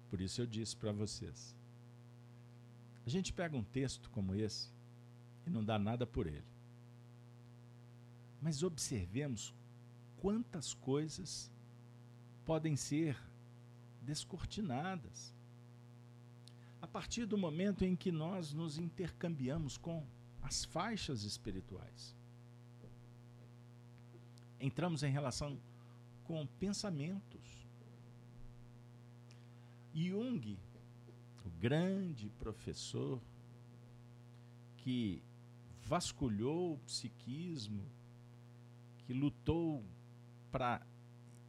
[0.09, 1.55] Por isso eu disse para vocês.
[3.05, 4.69] A gente pega um texto como esse
[5.47, 6.43] e não dá nada por ele.
[8.41, 9.55] Mas observemos
[10.17, 11.49] quantas coisas
[12.43, 13.17] podem ser
[14.01, 15.33] descortinadas.
[16.81, 20.05] A partir do momento em que nós nos intercambiamos com
[20.41, 22.13] as faixas espirituais,
[24.61, 25.59] entramos em relação
[26.23, 27.67] com pensamentos.
[29.93, 30.57] Jung,
[31.45, 33.19] o grande professor
[34.77, 35.21] que
[35.83, 37.83] vasculhou o psiquismo,
[39.05, 39.83] que lutou
[40.51, 40.81] para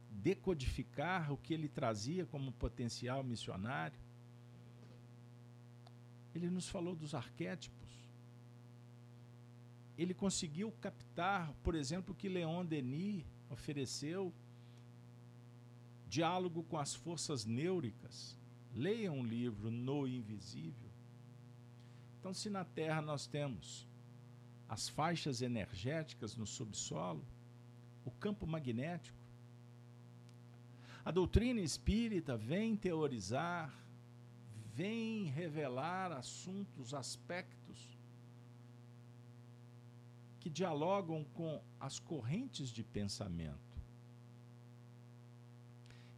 [0.09, 3.97] decodificar o que ele trazia como potencial missionário.
[6.35, 7.82] Ele nos falou dos arquétipos.
[9.97, 14.33] Ele conseguiu captar, por exemplo, o que Leon Denis ofereceu
[16.07, 18.37] diálogo com as forças neuricas.
[18.75, 20.89] Leiam um livro No Invisível.
[22.19, 23.87] Então, se na Terra nós temos
[24.67, 27.23] as faixas energéticas no subsolo,
[28.05, 29.17] o campo magnético,
[31.05, 33.73] a doutrina espírita vem teorizar,
[34.73, 37.62] vem revelar assuntos, aspectos
[40.43, 43.81] que dialogam com as correntes de pensamento.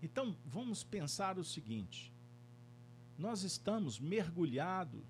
[0.01, 2.11] Então, vamos pensar o seguinte:
[3.19, 5.05] nós estamos mergulhados,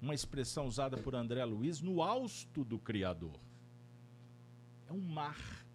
[0.00, 3.40] uma expressão usada por André Luiz, no hausto do Criador.
[4.88, 5.66] É um mar,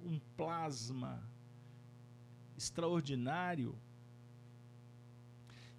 [0.00, 1.28] um plasma
[2.56, 3.76] extraordinário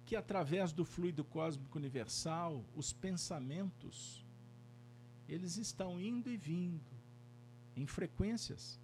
[0.04, 4.21] que, através do fluido cósmico universal, os pensamentos
[5.32, 6.80] eles estão indo e vindo
[7.74, 8.78] em frequências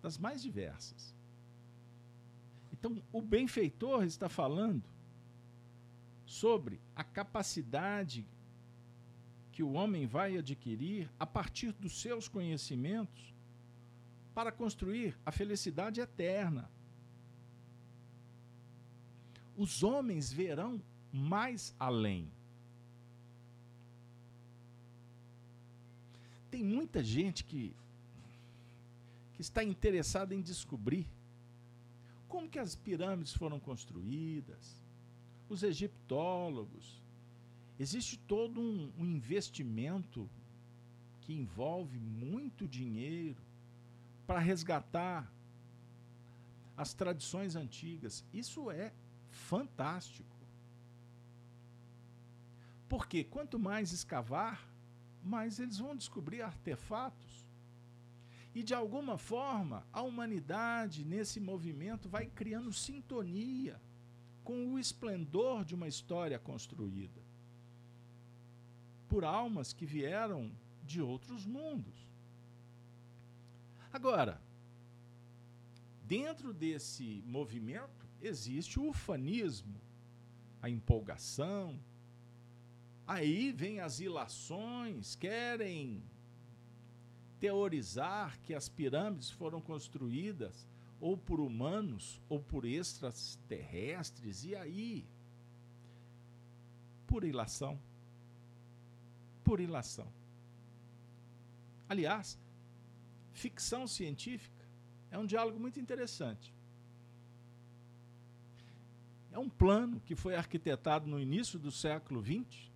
[0.00, 1.14] das mais diversas.
[2.72, 4.82] Então, o benfeitor está falando
[6.26, 8.26] sobre a capacidade
[9.52, 13.32] que o homem vai adquirir a partir dos seus conhecimentos
[14.34, 16.70] para construir a felicidade eterna.
[19.56, 20.82] Os homens verão
[21.12, 22.32] mais além.
[26.52, 27.74] Tem muita gente que,
[29.32, 31.08] que está interessada em descobrir
[32.28, 34.78] como que as pirâmides foram construídas,
[35.48, 37.00] os egiptólogos.
[37.80, 40.28] Existe todo um, um investimento
[41.22, 43.40] que envolve muito dinheiro
[44.26, 45.32] para resgatar
[46.76, 48.22] as tradições antigas.
[48.30, 48.92] Isso é
[49.30, 50.36] fantástico.
[52.90, 54.70] Porque quanto mais escavar,
[55.22, 57.42] mais eles vão descobrir artefatos
[58.54, 63.80] e de alguma forma, a humanidade nesse movimento vai criando sintonia
[64.44, 67.22] com o esplendor de uma história construída
[69.08, 70.50] por almas que vieram
[70.84, 72.08] de outros mundos.
[73.92, 74.40] Agora,
[76.04, 79.80] dentro desse movimento existe o ufanismo,
[80.60, 81.78] a empolgação.
[83.06, 86.02] Aí vem as ilações, querem
[87.40, 90.66] teorizar que as pirâmides foram construídas
[91.00, 95.04] ou por humanos ou por extraterrestres, e aí?
[97.08, 97.78] Por ilação.
[99.42, 100.06] Por ilação.
[101.88, 102.38] Aliás,
[103.32, 104.64] ficção científica
[105.10, 106.54] é um diálogo muito interessante.
[109.32, 112.71] É um plano que foi arquitetado no início do século XX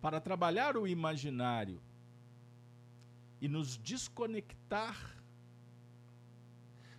[0.00, 1.80] para trabalhar o imaginário
[3.40, 5.16] e nos desconectar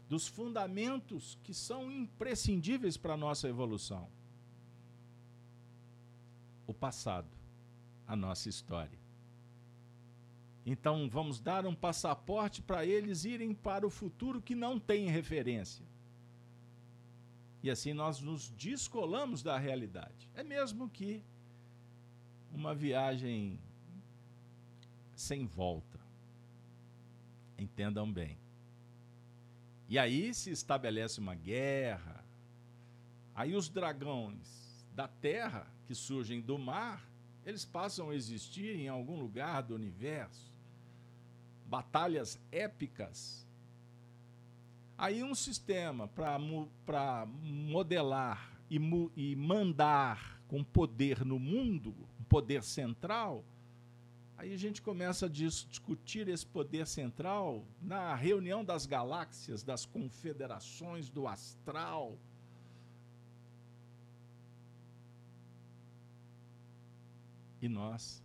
[0.08, 4.10] dos fundamentos que são imprescindíveis para a nossa evolução.
[6.66, 7.30] O passado,
[8.08, 8.98] a nossa história.
[10.66, 15.86] Então vamos dar um passaporte para eles irem para o futuro que não tem referência.
[17.62, 20.30] E assim nós nos descolamos da realidade.
[20.34, 21.24] É mesmo que
[22.54, 23.60] uma viagem
[25.16, 26.00] sem volta.
[27.58, 28.38] Entendam bem.
[29.88, 32.24] E aí se estabelece uma guerra.
[33.36, 37.10] Aí os dragões da terra que surgem do mar,
[37.46, 40.52] eles passam a existir em algum lugar do universo.
[41.66, 43.48] Batalhas épicas.
[44.98, 48.78] Aí um sistema para modelar e,
[49.16, 51.96] e mandar com poder no mundo,
[52.30, 53.44] poder central,
[54.40, 61.10] Aí a gente começa a discutir esse poder central na reunião das galáxias, das confederações
[61.10, 62.18] do astral.
[67.62, 68.24] E nós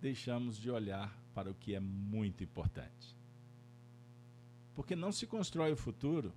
[0.00, 3.16] deixamos de olhar para o que é muito importante.
[4.76, 6.32] Porque não se constrói o futuro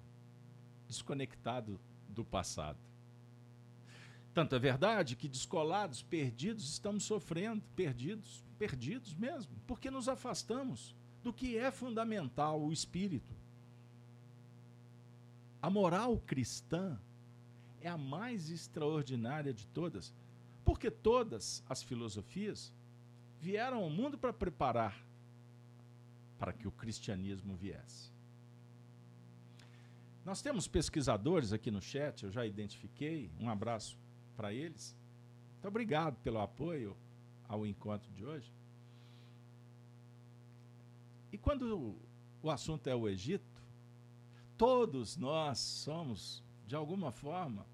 [0.87, 1.79] desconectado
[2.09, 2.79] do passado.
[4.33, 11.31] Tanto é verdade que descolados, perdidos, estamos sofrendo, perdidos, perdidos mesmo, porque nos afastamos do
[11.31, 13.35] que é fundamental, o espírito.
[15.61, 16.99] A moral cristã
[17.79, 20.13] é a mais extraordinária de todas,
[20.65, 22.73] porque todas as filosofias
[23.39, 24.97] vieram ao mundo para preparar
[26.39, 28.11] para que o cristianismo viesse.
[30.25, 33.97] Nós temos pesquisadores aqui no chat, eu já identifiquei, um abraço
[34.35, 34.95] para eles.
[35.53, 36.95] Muito obrigado pelo apoio
[37.47, 38.51] ao encontro de hoje.
[41.31, 41.95] E quando
[42.41, 43.61] o assunto é o Egito,
[44.57, 47.65] todos nós somos, de alguma forma,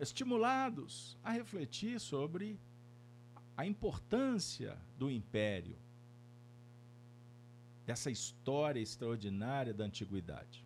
[0.00, 2.58] estimulados a refletir sobre
[3.56, 5.76] a importância do império,
[7.84, 10.64] dessa história extraordinária da antiguidade.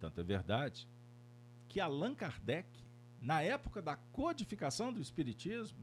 [0.00, 0.88] Tanto é verdade
[1.70, 2.68] que Allan Kardec,
[3.22, 5.78] na época da codificação do Espiritismo,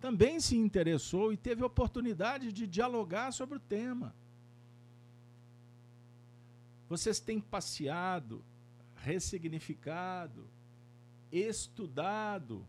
[0.00, 4.14] também se interessou e teve oportunidade de dialogar sobre o tema.
[6.88, 8.42] Vocês têm passeado,
[8.96, 10.48] ressignificado,
[11.30, 12.66] estudado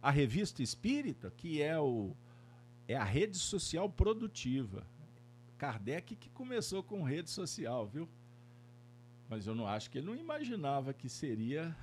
[0.00, 2.16] a revista espírita, que é, o,
[2.88, 4.86] é a rede social produtiva.
[5.58, 8.08] Kardec que começou com rede social, viu?
[9.32, 11.74] Mas eu não acho que ele não imaginava que seria,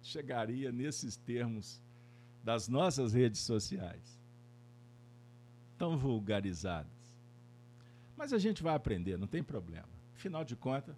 [0.00, 1.82] chegaria nesses termos
[2.44, 4.16] das nossas redes sociais,
[5.76, 6.92] tão vulgarizadas.
[8.16, 9.88] Mas a gente vai aprender, não tem problema.
[10.14, 10.94] Afinal de contas,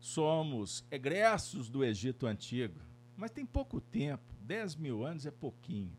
[0.00, 2.80] somos egressos do Egito Antigo,
[3.16, 5.96] mas tem pouco tempo 10 mil anos é pouquinho.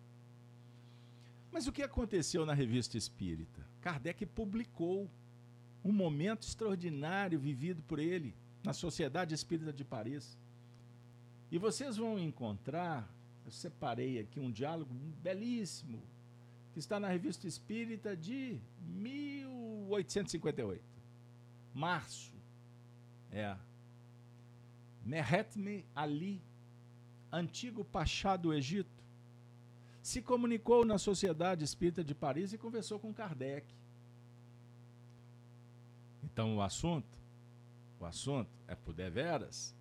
[1.50, 3.66] Mas o que aconteceu na revista Espírita?
[3.80, 5.10] Kardec publicou
[5.82, 10.38] um momento extraordinário vivido por ele na Sociedade Espírita de Paris.
[11.52, 13.12] E vocês vão encontrar,
[13.46, 16.02] eu separei aqui um diálogo belíssimo,
[16.74, 20.84] que está na Revista Espírita de 1858.
[21.74, 22.32] Março.
[23.32, 23.58] É.
[25.04, 26.40] Mehetme Ali
[27.32, 29.02] antigo pachá do Egito,
[30.02, 33.66] se comunicou na Sociedade Espírita de Paris e conversou com Kardec.
[36.24, 37.08] Então o assunto,
[38.02, 39.76] o assunto é por deveras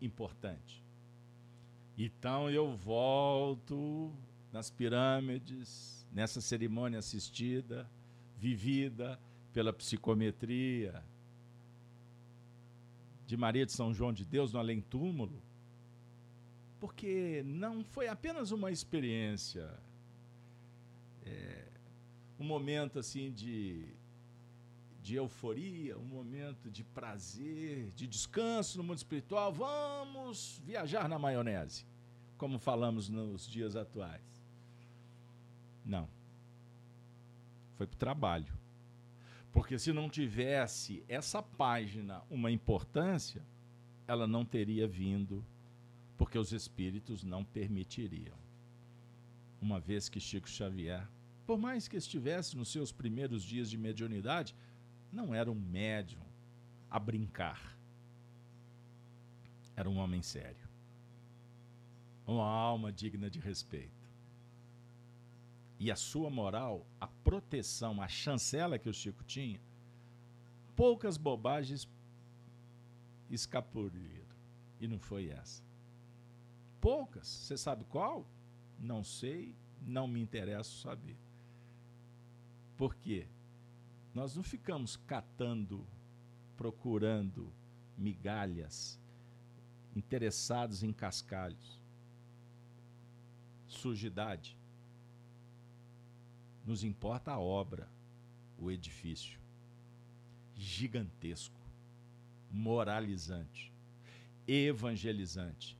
[0.00, 0.84] importante.
[1.96, 4.12] Então eu volto
[4.52, 7.90] nas pirâmides, nessa cerimônia assistida,
[8.36, 9.18] vivida
[9.52, 11.02] pela psicometria
[13.26, 15.42] de Maria de São João de Deus no além-túmulo,
[16.78, 19.72] porque não foi apenas uma experiência,
[21.24, 21.68] é,
[22.38, 23.86] um momento assim de,
[25.02, 29.52] de euforia, um momento de prazer, de descanso no mundo espiritual.
[29.52, 31.84] Vamos viajar na maionese,
[32.38, 34.22] como falamos nos dias atuais.
[35.84, 36.08] Não.
[37.74, 38.54] Foi para o trabalho.
[39.50, 43.44] Porque se não tivesse essa página uma importância,
[44.06, 45.44] ela não teria vindo
[46.16, 48.36] porque os espíritos não permitiriam.
[49.60, 51.06] Uma vez que Chico Xavier,
[51.44, 54.54] por mais que estivesse nos seus primeiros dias de mediunidade,
[55.12, 56.22] não era um médium
[56.90, 57.76] a brincar.
[59.76, 60.68] Era um homem sério.
[62.26, 64.02] Uma alma digna de respeito.
[65.78, 69.60] E a sua moral, a proteção, a chancela que o Chico tinha,
[70.74, 71.88] poucas bobagens
[73.28, 74.22] escapuliram.
[74.80, 75.62] E não foi essa
[76.82, 77.28] poucas.
[77.28, 78.26] Você sabe qual?
[78.78, 81.16] Não sei, não me interessa saber.
[82.76, 83.28] Por quê?
[84.14, 85.86] Nós não ficamos catando,
[86.56, 87.52] procurando
[87.96, 88.98] migalhas,
[89.96, 91.80] interessados em cascalhos.
[93.66, 94.56] Sujidade.
[96.64, 97.88] Nos importa a obra,
[98.58, 99.40] o edifício.
[100.54, 101.58] Gigantesco,
[102.50, 103.72] moralizante,
[104.46, 105.76] evangelizante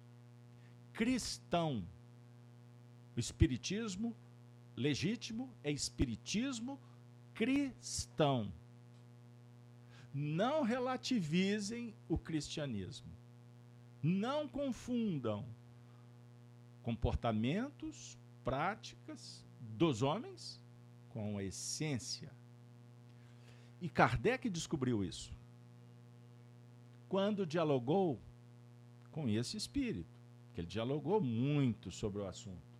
[0.93, 1.85] cristão.
[3.17, 4.17] O espiritismo
[4.77, 6.81] legítimo é espiritismo
[7.43, 8.53] cristão.
[10.15, 13.11] Não relativizem o cristianismo.
[14.01, 15.45] Não confundam
[16.85, 20.61] comportamentos, práticas dos homens
[21.09, 22.31] com a essência.
[23.81, 25.33] E Kardec descobriu isso
[27.09, 28.21] quando dialogou
[29.11, 30.17] com esse espírito
[30.55, 32.72] que ele dialogou muito sobre o assunto.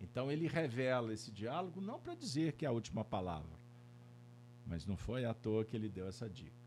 [0.00, 3.58] Então ele revela esse diálogo não para dizer que é a última palavra,
[4.66, 6.64] mas não foi à toa que ele deu essa dica.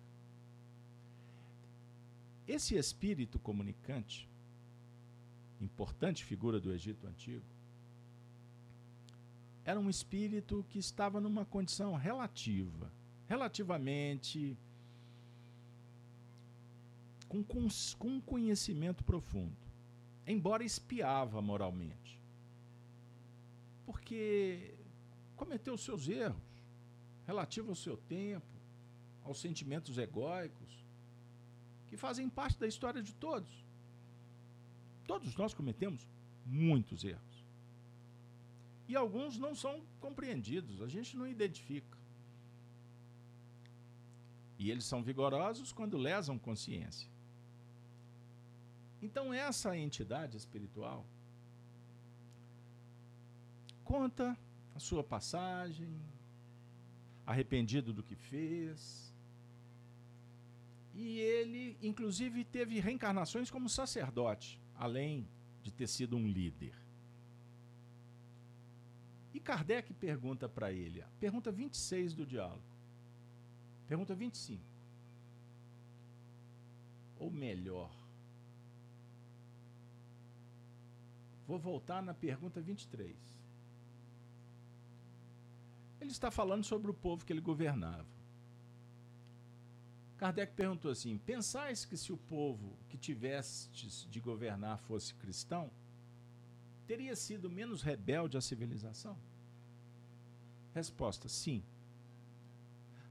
[2.47, 4.27] Esse espírito comunicante,
[5.61, 7.45] importante figura do Egito Antigo,
[9.65, 12.89] era um espírito que estava numa condição relativa,
[13.27, 14.57] relativamente
[17.27, 17.67] com, com,
[17.99, 19.67] com um conhecimento profundo
[20.27, 22.16] embora espiava moralmente.
[23.87, 24.75] Porque
[25.35, 26.45] cometeu seus erros.
[27.25, 28.45] relativo ao seu tempo,
[29.23, 30.85] aos sentimentos egóicos,
[31.87, 33.49] que fazem parte da história de todos.
[35.05, 36.07] Todos nós cometemos
[36.45, 37.45] muitos erros.
[38.87, 41.97] E alguns não são compreendidos, a gente não identifica.
[44.57, 47.09] E eles são vigorosos quando lesam consciência.
[49.01, 51.05] Então, essa entidade espiritual
[53.87, 54.37] conta
[54.75, 55.89] a sua passagem,
[57.25, 59.13] arrependido do que fez.
[60.93, 65.25] E ele, inclusive, teve reencarnações como sacerdote, além
[65.63, 66.75] de ter sido um líder.
[69.33, 72.61] E Kardec pergunta para ele, pergunta 26 do diálogo.
[73.87, 74.61] Pergunta 25.
[77.19, 77.95] Ou melhor,
[81.47, 83.36] vou voltar na pergunta 23.
[85.99, 88.17] Ele está falando sobre o povo que ele governava.
[90.17, 95.69] Kardec perguntou assim: Pensais que se o povo que tivestes de governar fosse cristão,
[96.87, 99.17] teria sido menos rebelde à civilização?
[100.73, 101.63] Resposta: sim.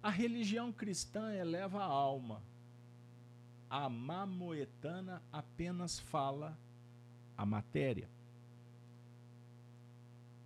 [0.03, 2.43] A religião cristã eleva a alma.
[3.69, 6.57] A mamoetana apenas fala
[7.37, 8.09] a matéria.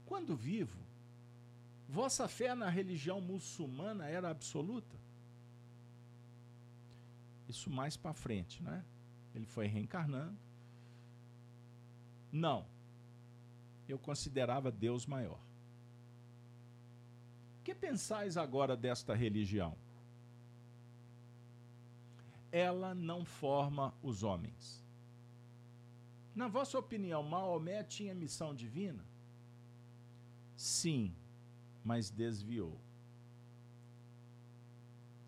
[0.07, 0.79] Quando vivo,
[1.91, 4.97] vossa fé na religião muçulmana era absoluta?
[7.49, 8.85] Isso mais para frente, né?
[9.35, 10.39] Ele foi reencarnando.
[12.33, 12.65] Não.
[13.89, 15.41] Eu considerava Deus maior.
[17.65, 19.75] Que pensais agora desta religião?
[22.53, 24.85] Ela não forma os homens.
[26.37, 29.05] Na vossa opinião, Maomé tinha missão divina?
[30.57, 31.13] Sim,
[31.85, 32.81] mas desviou.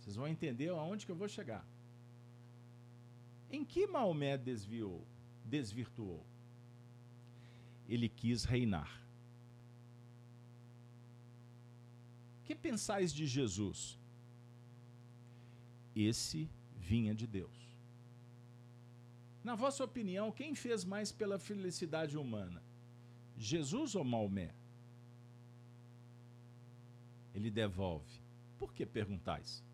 [0.00, 1.66] Vocês vão entender aonde que eu vou chegar.
[3.50, 5.06] Em que Maomé desviou,
[5.44, 6.26] desvirtuou?
[7.88, 9.00] Ele quis reinar.
[12.44, 13.98] Que pensais de Jesus?
[15.94, 17.62] Esse vinha de Deus.
[19.44, 22.62] Na vossa opinião, quem fez mais pela felicidade humana?
[23.36, 24.54] Jesus ou Maomé?
[27.34, 28.20] Ele devolve.
[28.58, 29.64] Por que perguntais?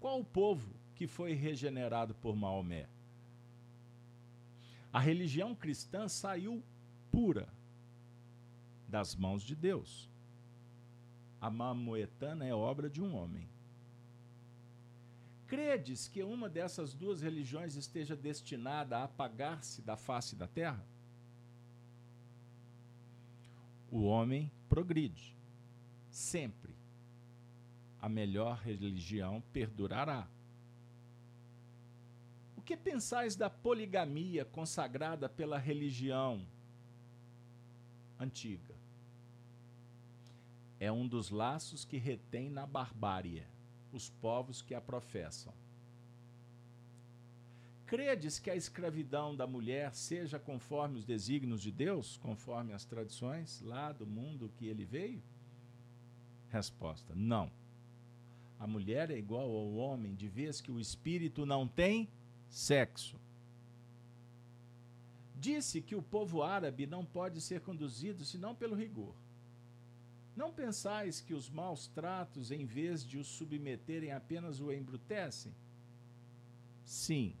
[0.00, 2.88] Qual o povo que foi regenerado por Maomé?
[4.92, 6.62] A religião cristã saiu
[7.10, 7.48] pura
[8.88, 10.10] das mãos de Deus.
[11.40, 13.48] A mamoetana é obra de um homem.
[15.46, 20.86] Credes que uma dessas duas religiões esteja destinada a apagar-se da face da terra?
[23.90, 25.36] O homem progride
[26.12, 26.76] sempre.
[28.00, 30.28] A melhor religião perdurará.
[32.56, 36.46] O que pensais da poligamia consagrada pela religião
[38.20, 38.74] antiga?
[40.78, 43.44] É um dos laços que retém na barbárie
[43.92, 45.52] os povos que a professam.
[47.86, 53.60] Credes que a escravidão da mulher seja conforme os desígnios de Deus, conforme as tradições
[53.60, 55.22] lá do mundo que ele veio?
[56.52, 57.50] Resposta: não.
[58.60, 62.08] A mulher é igual ao homem, de vez que o espírito não tem
[62.48, 63.18] sexo.
[65.40, 69.14] Disse que o povo árabe não pode ser conduzido senão pelo rigor.
[70.36, 75.52] Não pensais que os maus tratos, em vez de os submeterem, apenas o embrutecem?
[76.84, 77.34] Sim,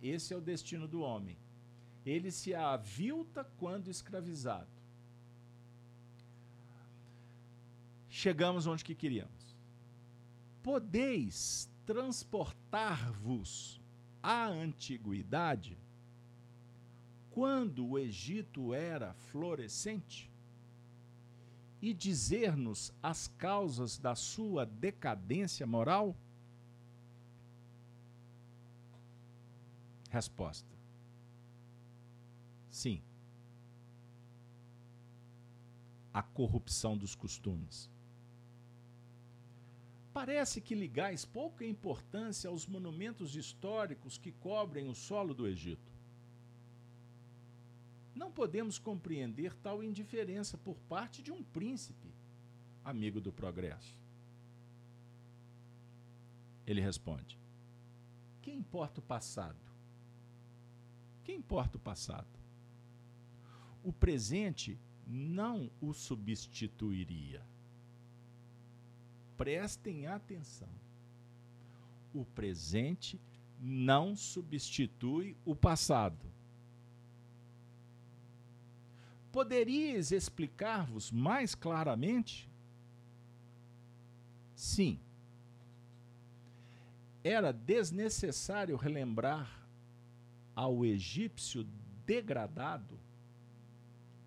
[0.00, 1.36] esse é o destino do homem.
[2.06, 4.81] Ele se avilta quando escravizado.
[8.12, 9.56] Chegamos onde que queríamos.
[10.62, 13.80] Podeis transportar-vos
[14.22, 15.78] à antiguidade,
[17.30, 20.30] quando o Egito era florescente,
[21.80, 26.14] e dizer-nos as causas da sua decadência moral?
[30.10, 30.70] Resposta:
[32.70, 33.02] Sim.
[36.12, 37.90] A corrupção dos costumes
[40.12, 45.90] Parece que ligais pouca importância aos monumentos históricos que cobrem o solo do Egito.
[48.14, 52.12] Não podemos compreender tal indiferença por parte de um príncipe,
[52.84, 53.98] amigo do progresso.
[56.66, 57.38] Ele responde:
[58.42, 59.58] Que importa o passado?
[61.24, 62.38] Que importa o passado?
[63.82, 67.42] O presente não o substituiria.
[69.36, 70.68] Prestem atenção.
[72.14, 73.20] O presente
[73.58, 76.26] não substitui o passado.
[79.30, 82.50] Poderíeis explicar-vos mais claramente?
[84.54, 85.00] Sim.
[87.24, 89.62] Era desnecessário relembrar
[90.54, 91.66] ao egípcio
[92.04, 92.98] degradado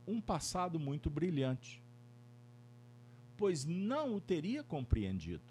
[0.08, 1.82] um passado muito brilhante,
[3.38, 5.44] pois não o teria compreendido.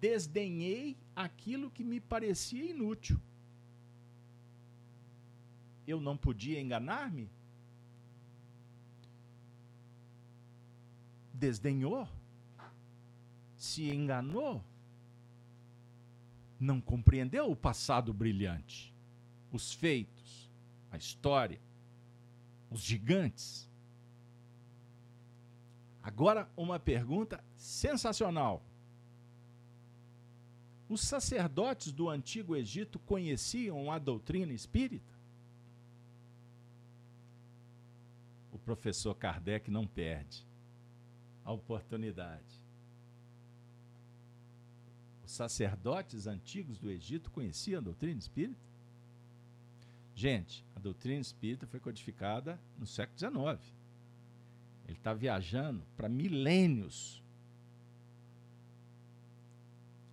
[0.00, 3.20] Desdenhei aquilo que me parecia inútil.
[5.86, 7.28] Eu não podia enganar-me?
[11.32, 12.08] Desdenhou?
[13.56, 14.62] Se enganou?
[16.60, 18.92] Não compreendeu o passado brilhante,
[19.52, 20.50] os feitos,
[20.90, 21.60] a história,
[22.70, 23.67] os gigantes.
[26.08, 28.62] Agora, uma pergunta sensacional.
[30.88, 35.12] Os sacerdotes do antigo Egito conheciam a doutrina espírita?
[38.50, 40.46] O professor Kardec não perde
[41.44, 42.58] a oportunidade.
[45.26, 48.66] Os sacerdotes antigos do Egito conheciam a doutrina espírita?
[50.14, 53.18] Gente, a doutrina espírita foi codificada no século
[53.58, 53.77] XIX.
[54.88, 57.22] Ele está viajando para milênios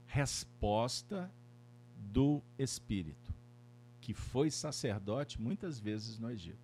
[0.05, 1.29] resposta
[2.13, 3.33] do espírito,
[3.99, 6.57] que foi sacerdote muitas vezes no Egito.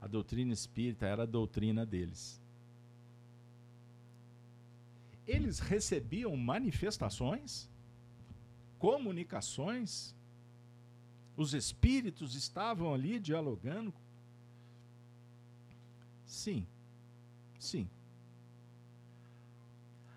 [0.00, 2.40] A doutrina espírita era a doutrina deles.
[5.26, 7.68] Eles recebiam manifestações,
[8.78, 10.14] comunicações,
[11.36, 13.92] os espíritos estavam ali dialogando.
[16.26, 16.66] Sim,
[17.58, 17.88] sim.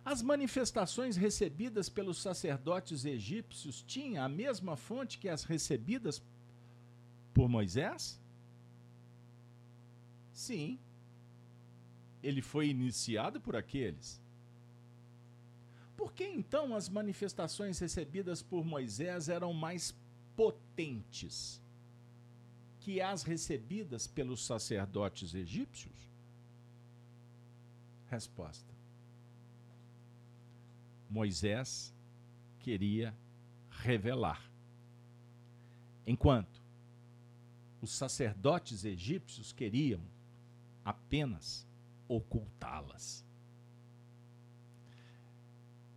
[0.03, 6.21] As manifestações recebidas pelos sacerdotes egípcios tinham a mesma fonte que as recebidas
[7.31, 8.19] por Moisés?
[10.33, 10.79] Sim.
[12.23, 14.19] Ele foi iniciado por aqueles.
[15.95, 19.95] Por que então as manifestações recebidas por Moisés eram mais
[20.35, 21.61] potentes
[22.89, 25.93] que as recebidas pelos sacerdotes egípcios?
[28.07, 28.73] Resposta
[31.07, 31.93] Moisés
[32.61, 33.15] queria
[33.69, 34.43] revelar.
[36.03, 36.63] Enquanto
[37.79, 40.01] os sacerdotes egípcios queriam
[40.83, 41.67] apenas
[42.07, 43.23] ocultá-las.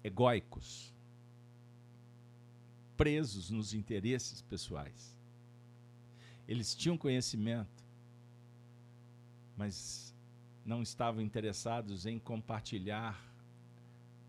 [0.05, 0.93] Egóicos,
[2.99, 5.12] presos nos interesses pessoais.
[6.53, 7.83] Eles tinham conhecimento,
[9.57, 10.15] mas
[10.67, 13.19] não estavam interessados em compartilhar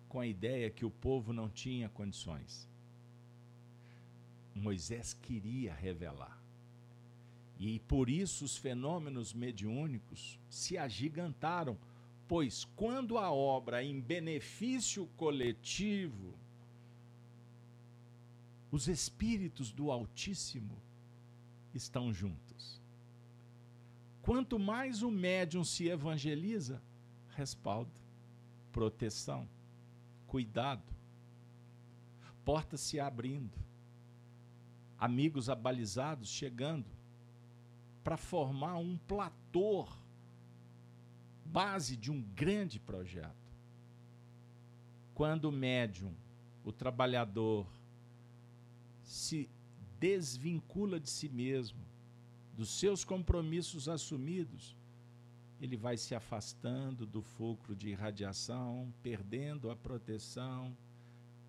[0.08, 2.66] com a ideia que o povo não tinha condições.
[4.56, 6.42] Moisés queria revelar.
[7.60, 11.78] E por isso os fenômenos mediúnicos se agigantaram,
[12.26, 16.34] pois quando a obra em benefício coletivo,
[18.72, 20.82] os espíritos do Altíssimo
[21.74, 22.82] estão juntos.
[24.22, 26.82] Quanto mais o médium se evangeliza,
[27.36, 27.92] respaldo,
[28.72, 29.48] proteção
[30.34, 30.82] cuidado,
[32.44, 33.56] portas se abrindo,
[34.98, 36.88] amigos abalizados chegando
[38.04, 39.88] para formar um platô,
[41.46, 43.54] base de um grande projeto.
[45.14, 46.12] Quando o médium,
[46.66, 47.68] o trabalhador,
[49.04, 49.48] se
[50.04, 51.80] desvincula de si mesmo,
[52.58, 54.76] dos seus compromissos assumidos,
[55.62, 60.76] ele vai se afastando do fulcro de irradiação, perdendo a proteção,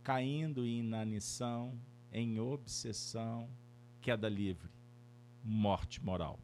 [0.04, 1.76] caindo em inanição,
[2.12, 3.50] em obsessão,
[4.00, 4.70] queda livre,
[5.42, 6.38] morte moral.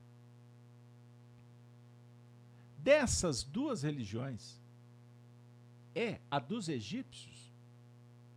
[2.77, 4.61] Dessas duas religiões,
[5.95, 7.53] é a dos egípcios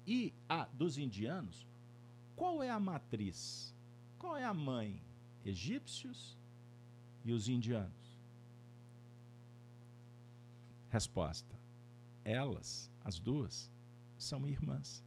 [0.05, 1.72] e a dos indianos,
[2.43, 3.73] qual é a matriz?
[4.19, 5.01] Qual é a mãe?
[5.45, 6.37] Egípcios
[7.23, 8.19] e os indianos.
[10.89, 11.57] Resposta:
[12.25, 13.71] Elas, as duas,
[14.17, 15.01] são irmãs.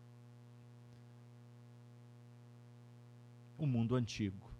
[3.59, 4.51] O mundo antigo,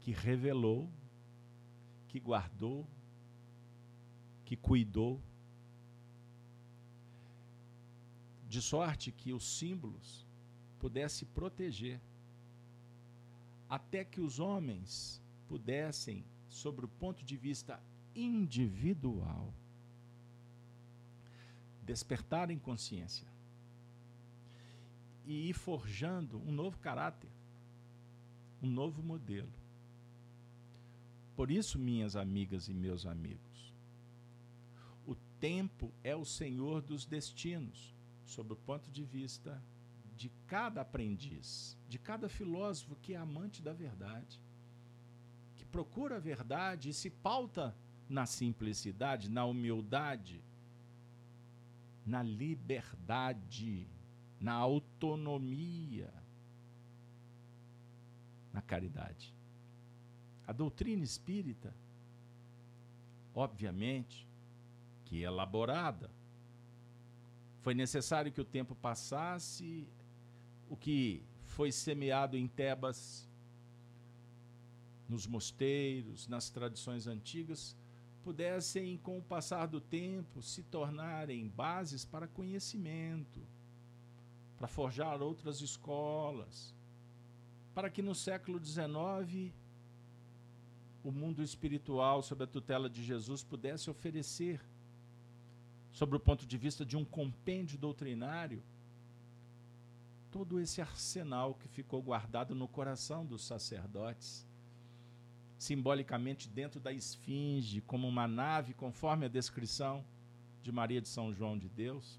[0.00, 0.90] que revelou,
[2.08, 2.88] que guardou,
[4.44, 5.22] que cuidou,
[8.52, 10.26] de sorte que os símbolos
[10.78, 11.98] pudessem proteger,
[13.66, 17.82] até que os homens pudessem sobre o ponto de vista
[18.14, 19.54] individual.
[21.82, 23.26] Despertar em consciência
[25.24, 27.30] e ir forjando um novo caráter,
[28.62, 29.54] um novo modelo.
[31.34, 33.72] Por isso, minhas amigas e meus amigos,
[35.06, 37.94] o tempo é o senhor dos destinos,
[38.32, 39.62] sob o ponto de vista
[40.16, 44.40] de cada aprendiz, de cada filósofo que é amante da verdade,
[45.56, 47.76] que procura a verdade e se pauta
[48.08, 50.42] na simplicidade, na humildade,
[52.06, 53.86] na liberdade,
[54.40, 56.12] na autonomia,
[58.52, 59.34] na caridade.
[60.46, 61.74] A doutrina espírita,
[63.34, 64.26] obviamente,
[65.04, 66.10] que é elaborada,
[67.62, 69.86] foi necessário que o tempo passasse,
[70.68, 73.28] o que foi semeado em Tebas,
[75.08, 77.76] nos mosteiros, nas tradições antigas,
[78.24, 83.40] pudessem, com o passar do tempo, se tornarem bases para conhecimento,
[84.56, 86.74] para forjar outras escolas,
[87.74, 89.52] para que no século XIX
[91.04, 94.60] o mundo espiritual, sob a tutela de Jesus, pudesse oferecer,
[95.92, 98.62] sobre o ponto de vista de um compêndio doutrinário,
[100.30, 104.46] todo esse arsenal que ficou guardado no coração dos sacerdotes,
[105.58, 110.04] simbolicamente dentro da esfinge, como uma nave, conforme a descrição
[110.62, 112.18] de Maria de São João de Deus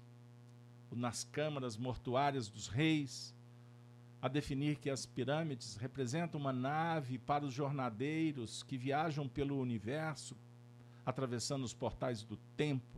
[0.94, 3.34] nas câmaras mortuárias dos reis,
[4.22, 10.36] a definir que as pirâmides representam uma nave para os jornadeiros que viajam pelo universo,
[11.04, 12.93] atravessando os portais do tempo,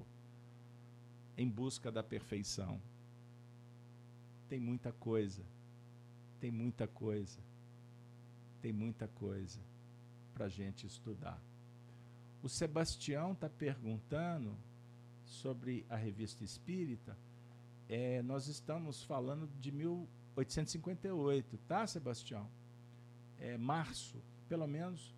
[1.37, 2.81] em busca da perfeição.
[4.49, 5.45] Tem muita coisa,
[6.41, 7.41] tem muita coisa,
[8.63, 9.61] tem muita coisa
[10.33, 11.43] para a gente estudar.
[12.43, 14.57] O Sebastião está perguntando
[15.25, 17.17] sobre a revista espírita
[17.89, 22.51] é, nós estamos falando de 1858, tá, Sebastião?
[23.39, 25.15] É, março, pelo menos,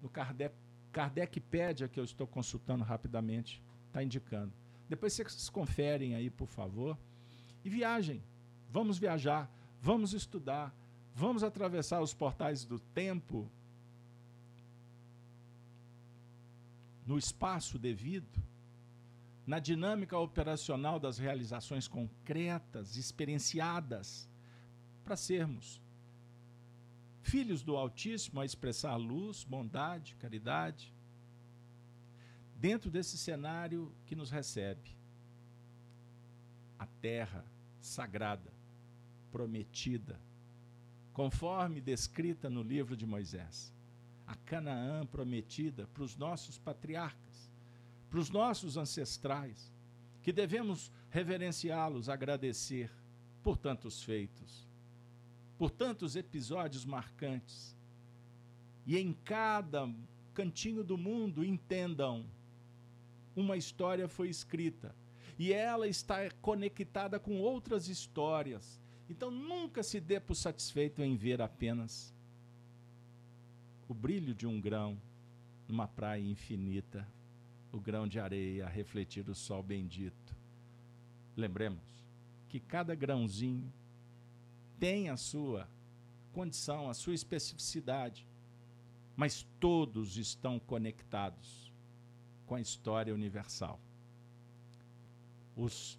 [0.00, 0.54] no Kardec,
[0.92, 4.52] Kardecpédia, que eu estou consultando rapidamente, está indicando.
[4.92, 6.98] Depois vocês conferem aí, por favor.
[7.64, 8.22] E viajem.
[8.68, 10.70] Vamos viajar, vamos estudar,
[11.14, 13.50] vamos atravessar os portais do tempo
[17.06, 18.38] no espaço devido
[19.46, 24.28] na dinâmica operacional das realizações concretas, experienciadas,
[25.02, 25.80] para sermos
[27.22, 30.91] filhos do Altíssimo a expressar luz, bondade, caridade,
[32.62, 34.96] dentro desse cenário que nos recebe.
[36.78, 37.44] A terra
[37.80, 38.52] sagrada,
[39.32, 40.18] prometida,
[41.12, 43.74] conforme descrita no livro de Moisés.
[44.24, 47.32] A Canaã prometida para os nossos patriarcas
[48.12, 49.72] para os nossos ancestrais,
[50.22, 52.92] que devemos reverenciá-los, agradecer
[53.42, 54.68] por tantos feitos,
[55.56, 57.74] por tantos episódios marcantes.
[58.86, 59.90] E em cada
[60.34, 62.26] cantinho do mundo entendam,
[63.34, 64.94] uma história foi escrita
[65.38, 68.80] e ela está conectada com outras histórias.
[69.08, 72.14] Então nunca se dê por satisfeito em ver apenas
[73.88, 75.00] o brilho de um grão
[75.68, 77.06] numa praia infinita
[77.72, 80.36] o grão de areia a refletir o sol bendito.
[81.34, 81.82] Lembremos
[82.48, 83.72] que cada grãozinho
[84.78, 85.66] tem a sua
[86.32, 88.28] condição, a sua especificidade,
[89.16, 91.71] mas todos estão conectados
[92.52, 93.80] com a história universal.
[95.56, 95.98] Os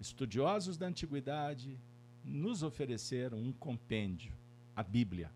[0.00, 1.78] estudiosos da antiguidade
[2.24, 4.32] nos ofereceram um compêndio,
[4.74, 5.30] a Bíblia.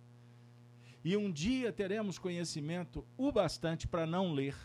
[1.05, 4.56] E um dia teremos conhecimento o bastante para não ler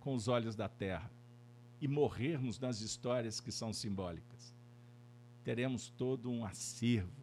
[0.00, 1.08] com os olhos da terra
[1.80, 4.52] e morrermos nas histórias que são simbólicas.
[5.44, 7.22] Teremos todo um acervo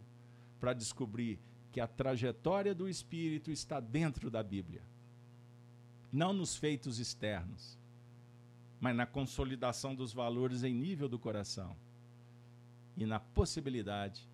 [0.62, 1.38] para descobrir
[1.74, 4.82] que a trajetória do espírito está dentro da Bíblia.
[6.12, 7.78] Não nos feitos externos,
[8.80, 11.76] mas na consolidação dos valores em nível do coração
[12.98, 14.28] e na possibilidade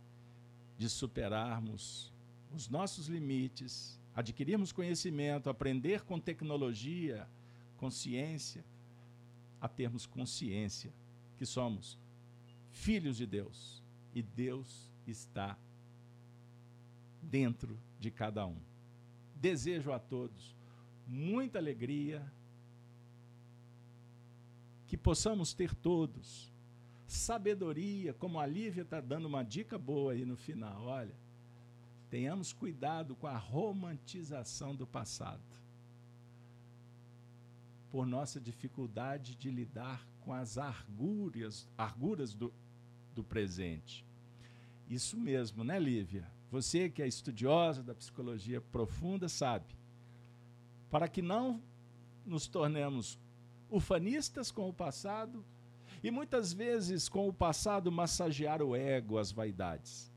[0.77, 2.11] de superarmos
[2.53, 7.27] os nossos limites, adquirirmos conhecimento, aprender com tecnologia,
[7.77, 8.63] consciência,
[9.59, 10.93] a termos consciência
[11.37, 11.97] que somos
[12.71, 13.81] filhos de Deus
[14.13, 15.57] e Deus está
[17.21, 18.57] dentro de cada um.
[19.35, 20.55] Desejo a todos
[21.07, 22.25] muita alegria,
[24.87, 26.53] que possamos ter todos
[27.07, 30.83] sabedoria, como a Lívia está dando uma dica boa aí no final.
[30.83, 31.15] Olha,
[32.09, 35.43] tenhamos cuidado com a romantização do passado
[37.91, 42.53] por nossa dificuldade de lidar com as arguras, arguras do,
[43.13, 44.05] do presente.
[44.89, 46.29] Isso mesmo, né, Lívia?
[46.51, 49.73] Você que é estudiosa da psicologia profunda sabe.
[50.95, 51.61] Para que não
[52.25, 53.19] nos tornemos
[53.69, 55.43] ufanistas com o passado
[56.01, 60.09] e muitas vezes com o passado massagear o ego, as vaidades,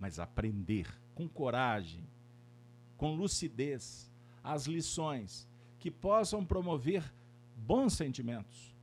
[0.00, 2.04] mas aprender com coragem,
[2.96, 4.10] com lucidez,
[4.42, 5.46] as lições
[5.78, 7.14] que possam promover
[7.56, 8.74] bons sentimentos,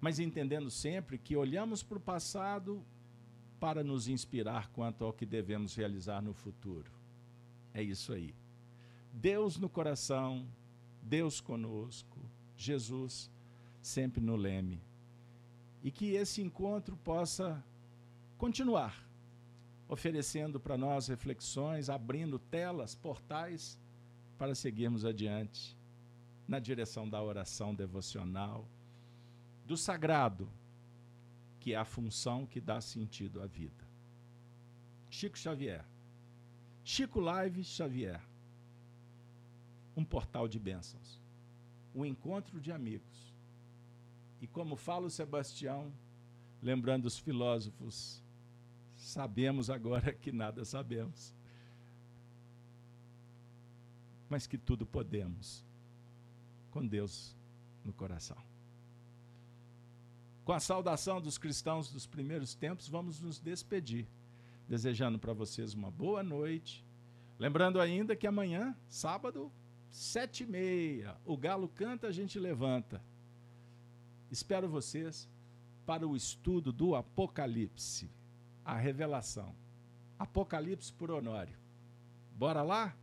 [0.00, 2.84] mas entendendo sempre que olhamos para o passado
[3.60, 6.90] para nos inspirar quanto ao que devemos realizar no futuro.
[7.72, 8.34] É isso aí.
[9.12, 10.44] Deus no coração,
[11.08, 12.18] Deus conosco,
[12.56, 13.30] Jesus
[13.80, 14.82] sempre no leme.
[15.82, 17.64] E que esse encontro possa
[18.36, 19.06] continuar
[19.88, 23.78] oferecendo para nós reflexões, abrindo telas, portais
[24.36, 25.76] para seguirmos adiante
[26.48, 28.68] na direção da oração devocional,
[29.64, 30.48] do sagrado,
[31.60, 33.86] que é a função que dá sentido à vida.
[35.08, 35.84] Chico Xavier.
[36.84, 38.20] Chico Live Xavier.
[39.96, 41.20] Um portal de bênçãos.
[41.94, 43.34] Um encontro de amigos.
[44.40, 45.92] E como fala o Sebastião,
[46.62, 48.22] lembrando os filósofos,
[48.94, 51.34] sabemos agora que nada sabemos.
[54.28, 55.64] Mas que tudo podemos
[56.70, 57.34] com Deus
[57.82, 58.36] no coração.
[60.44, 64.06] Com a saudação dos cristãos dos primeiros tempos, vamos nos despedir,
[64.68, 66.84] desejando para vocês uma boa noite.
[67.38, 69.50] Lembrando ainda que amanhã, sábado,
[69.96, 73.02] sete e meia, o galo canta, a gente levanta.
[74.30, 75.26] Espero vocês
[75.86, 78.10] para o estudo do Apocalipse,
[78.62, 79.54] a revelação.
[80.18, 81.56] Apocalipse por Honório.
[82.36, 82.94] Bora lá?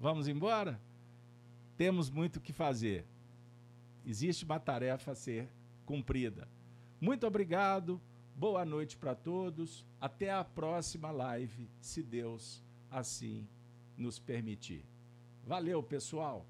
[0.00, 0.80] Vamos embora?
[1.76, 3.06] Temos muito o que fazer.
[4.04, 5.48] Existe uma tarefa a ser
[5.86, 6.48] cumprida.
[7.00, 8.00] Muito obrigado,
[8.34, 9.86] boa noite para todos.
[10.00, 13.46] Até a próxima live, se Deus assim
[13.96, 14.84] nos permitir.
[15.48, 16.44] Valeu, pessoal!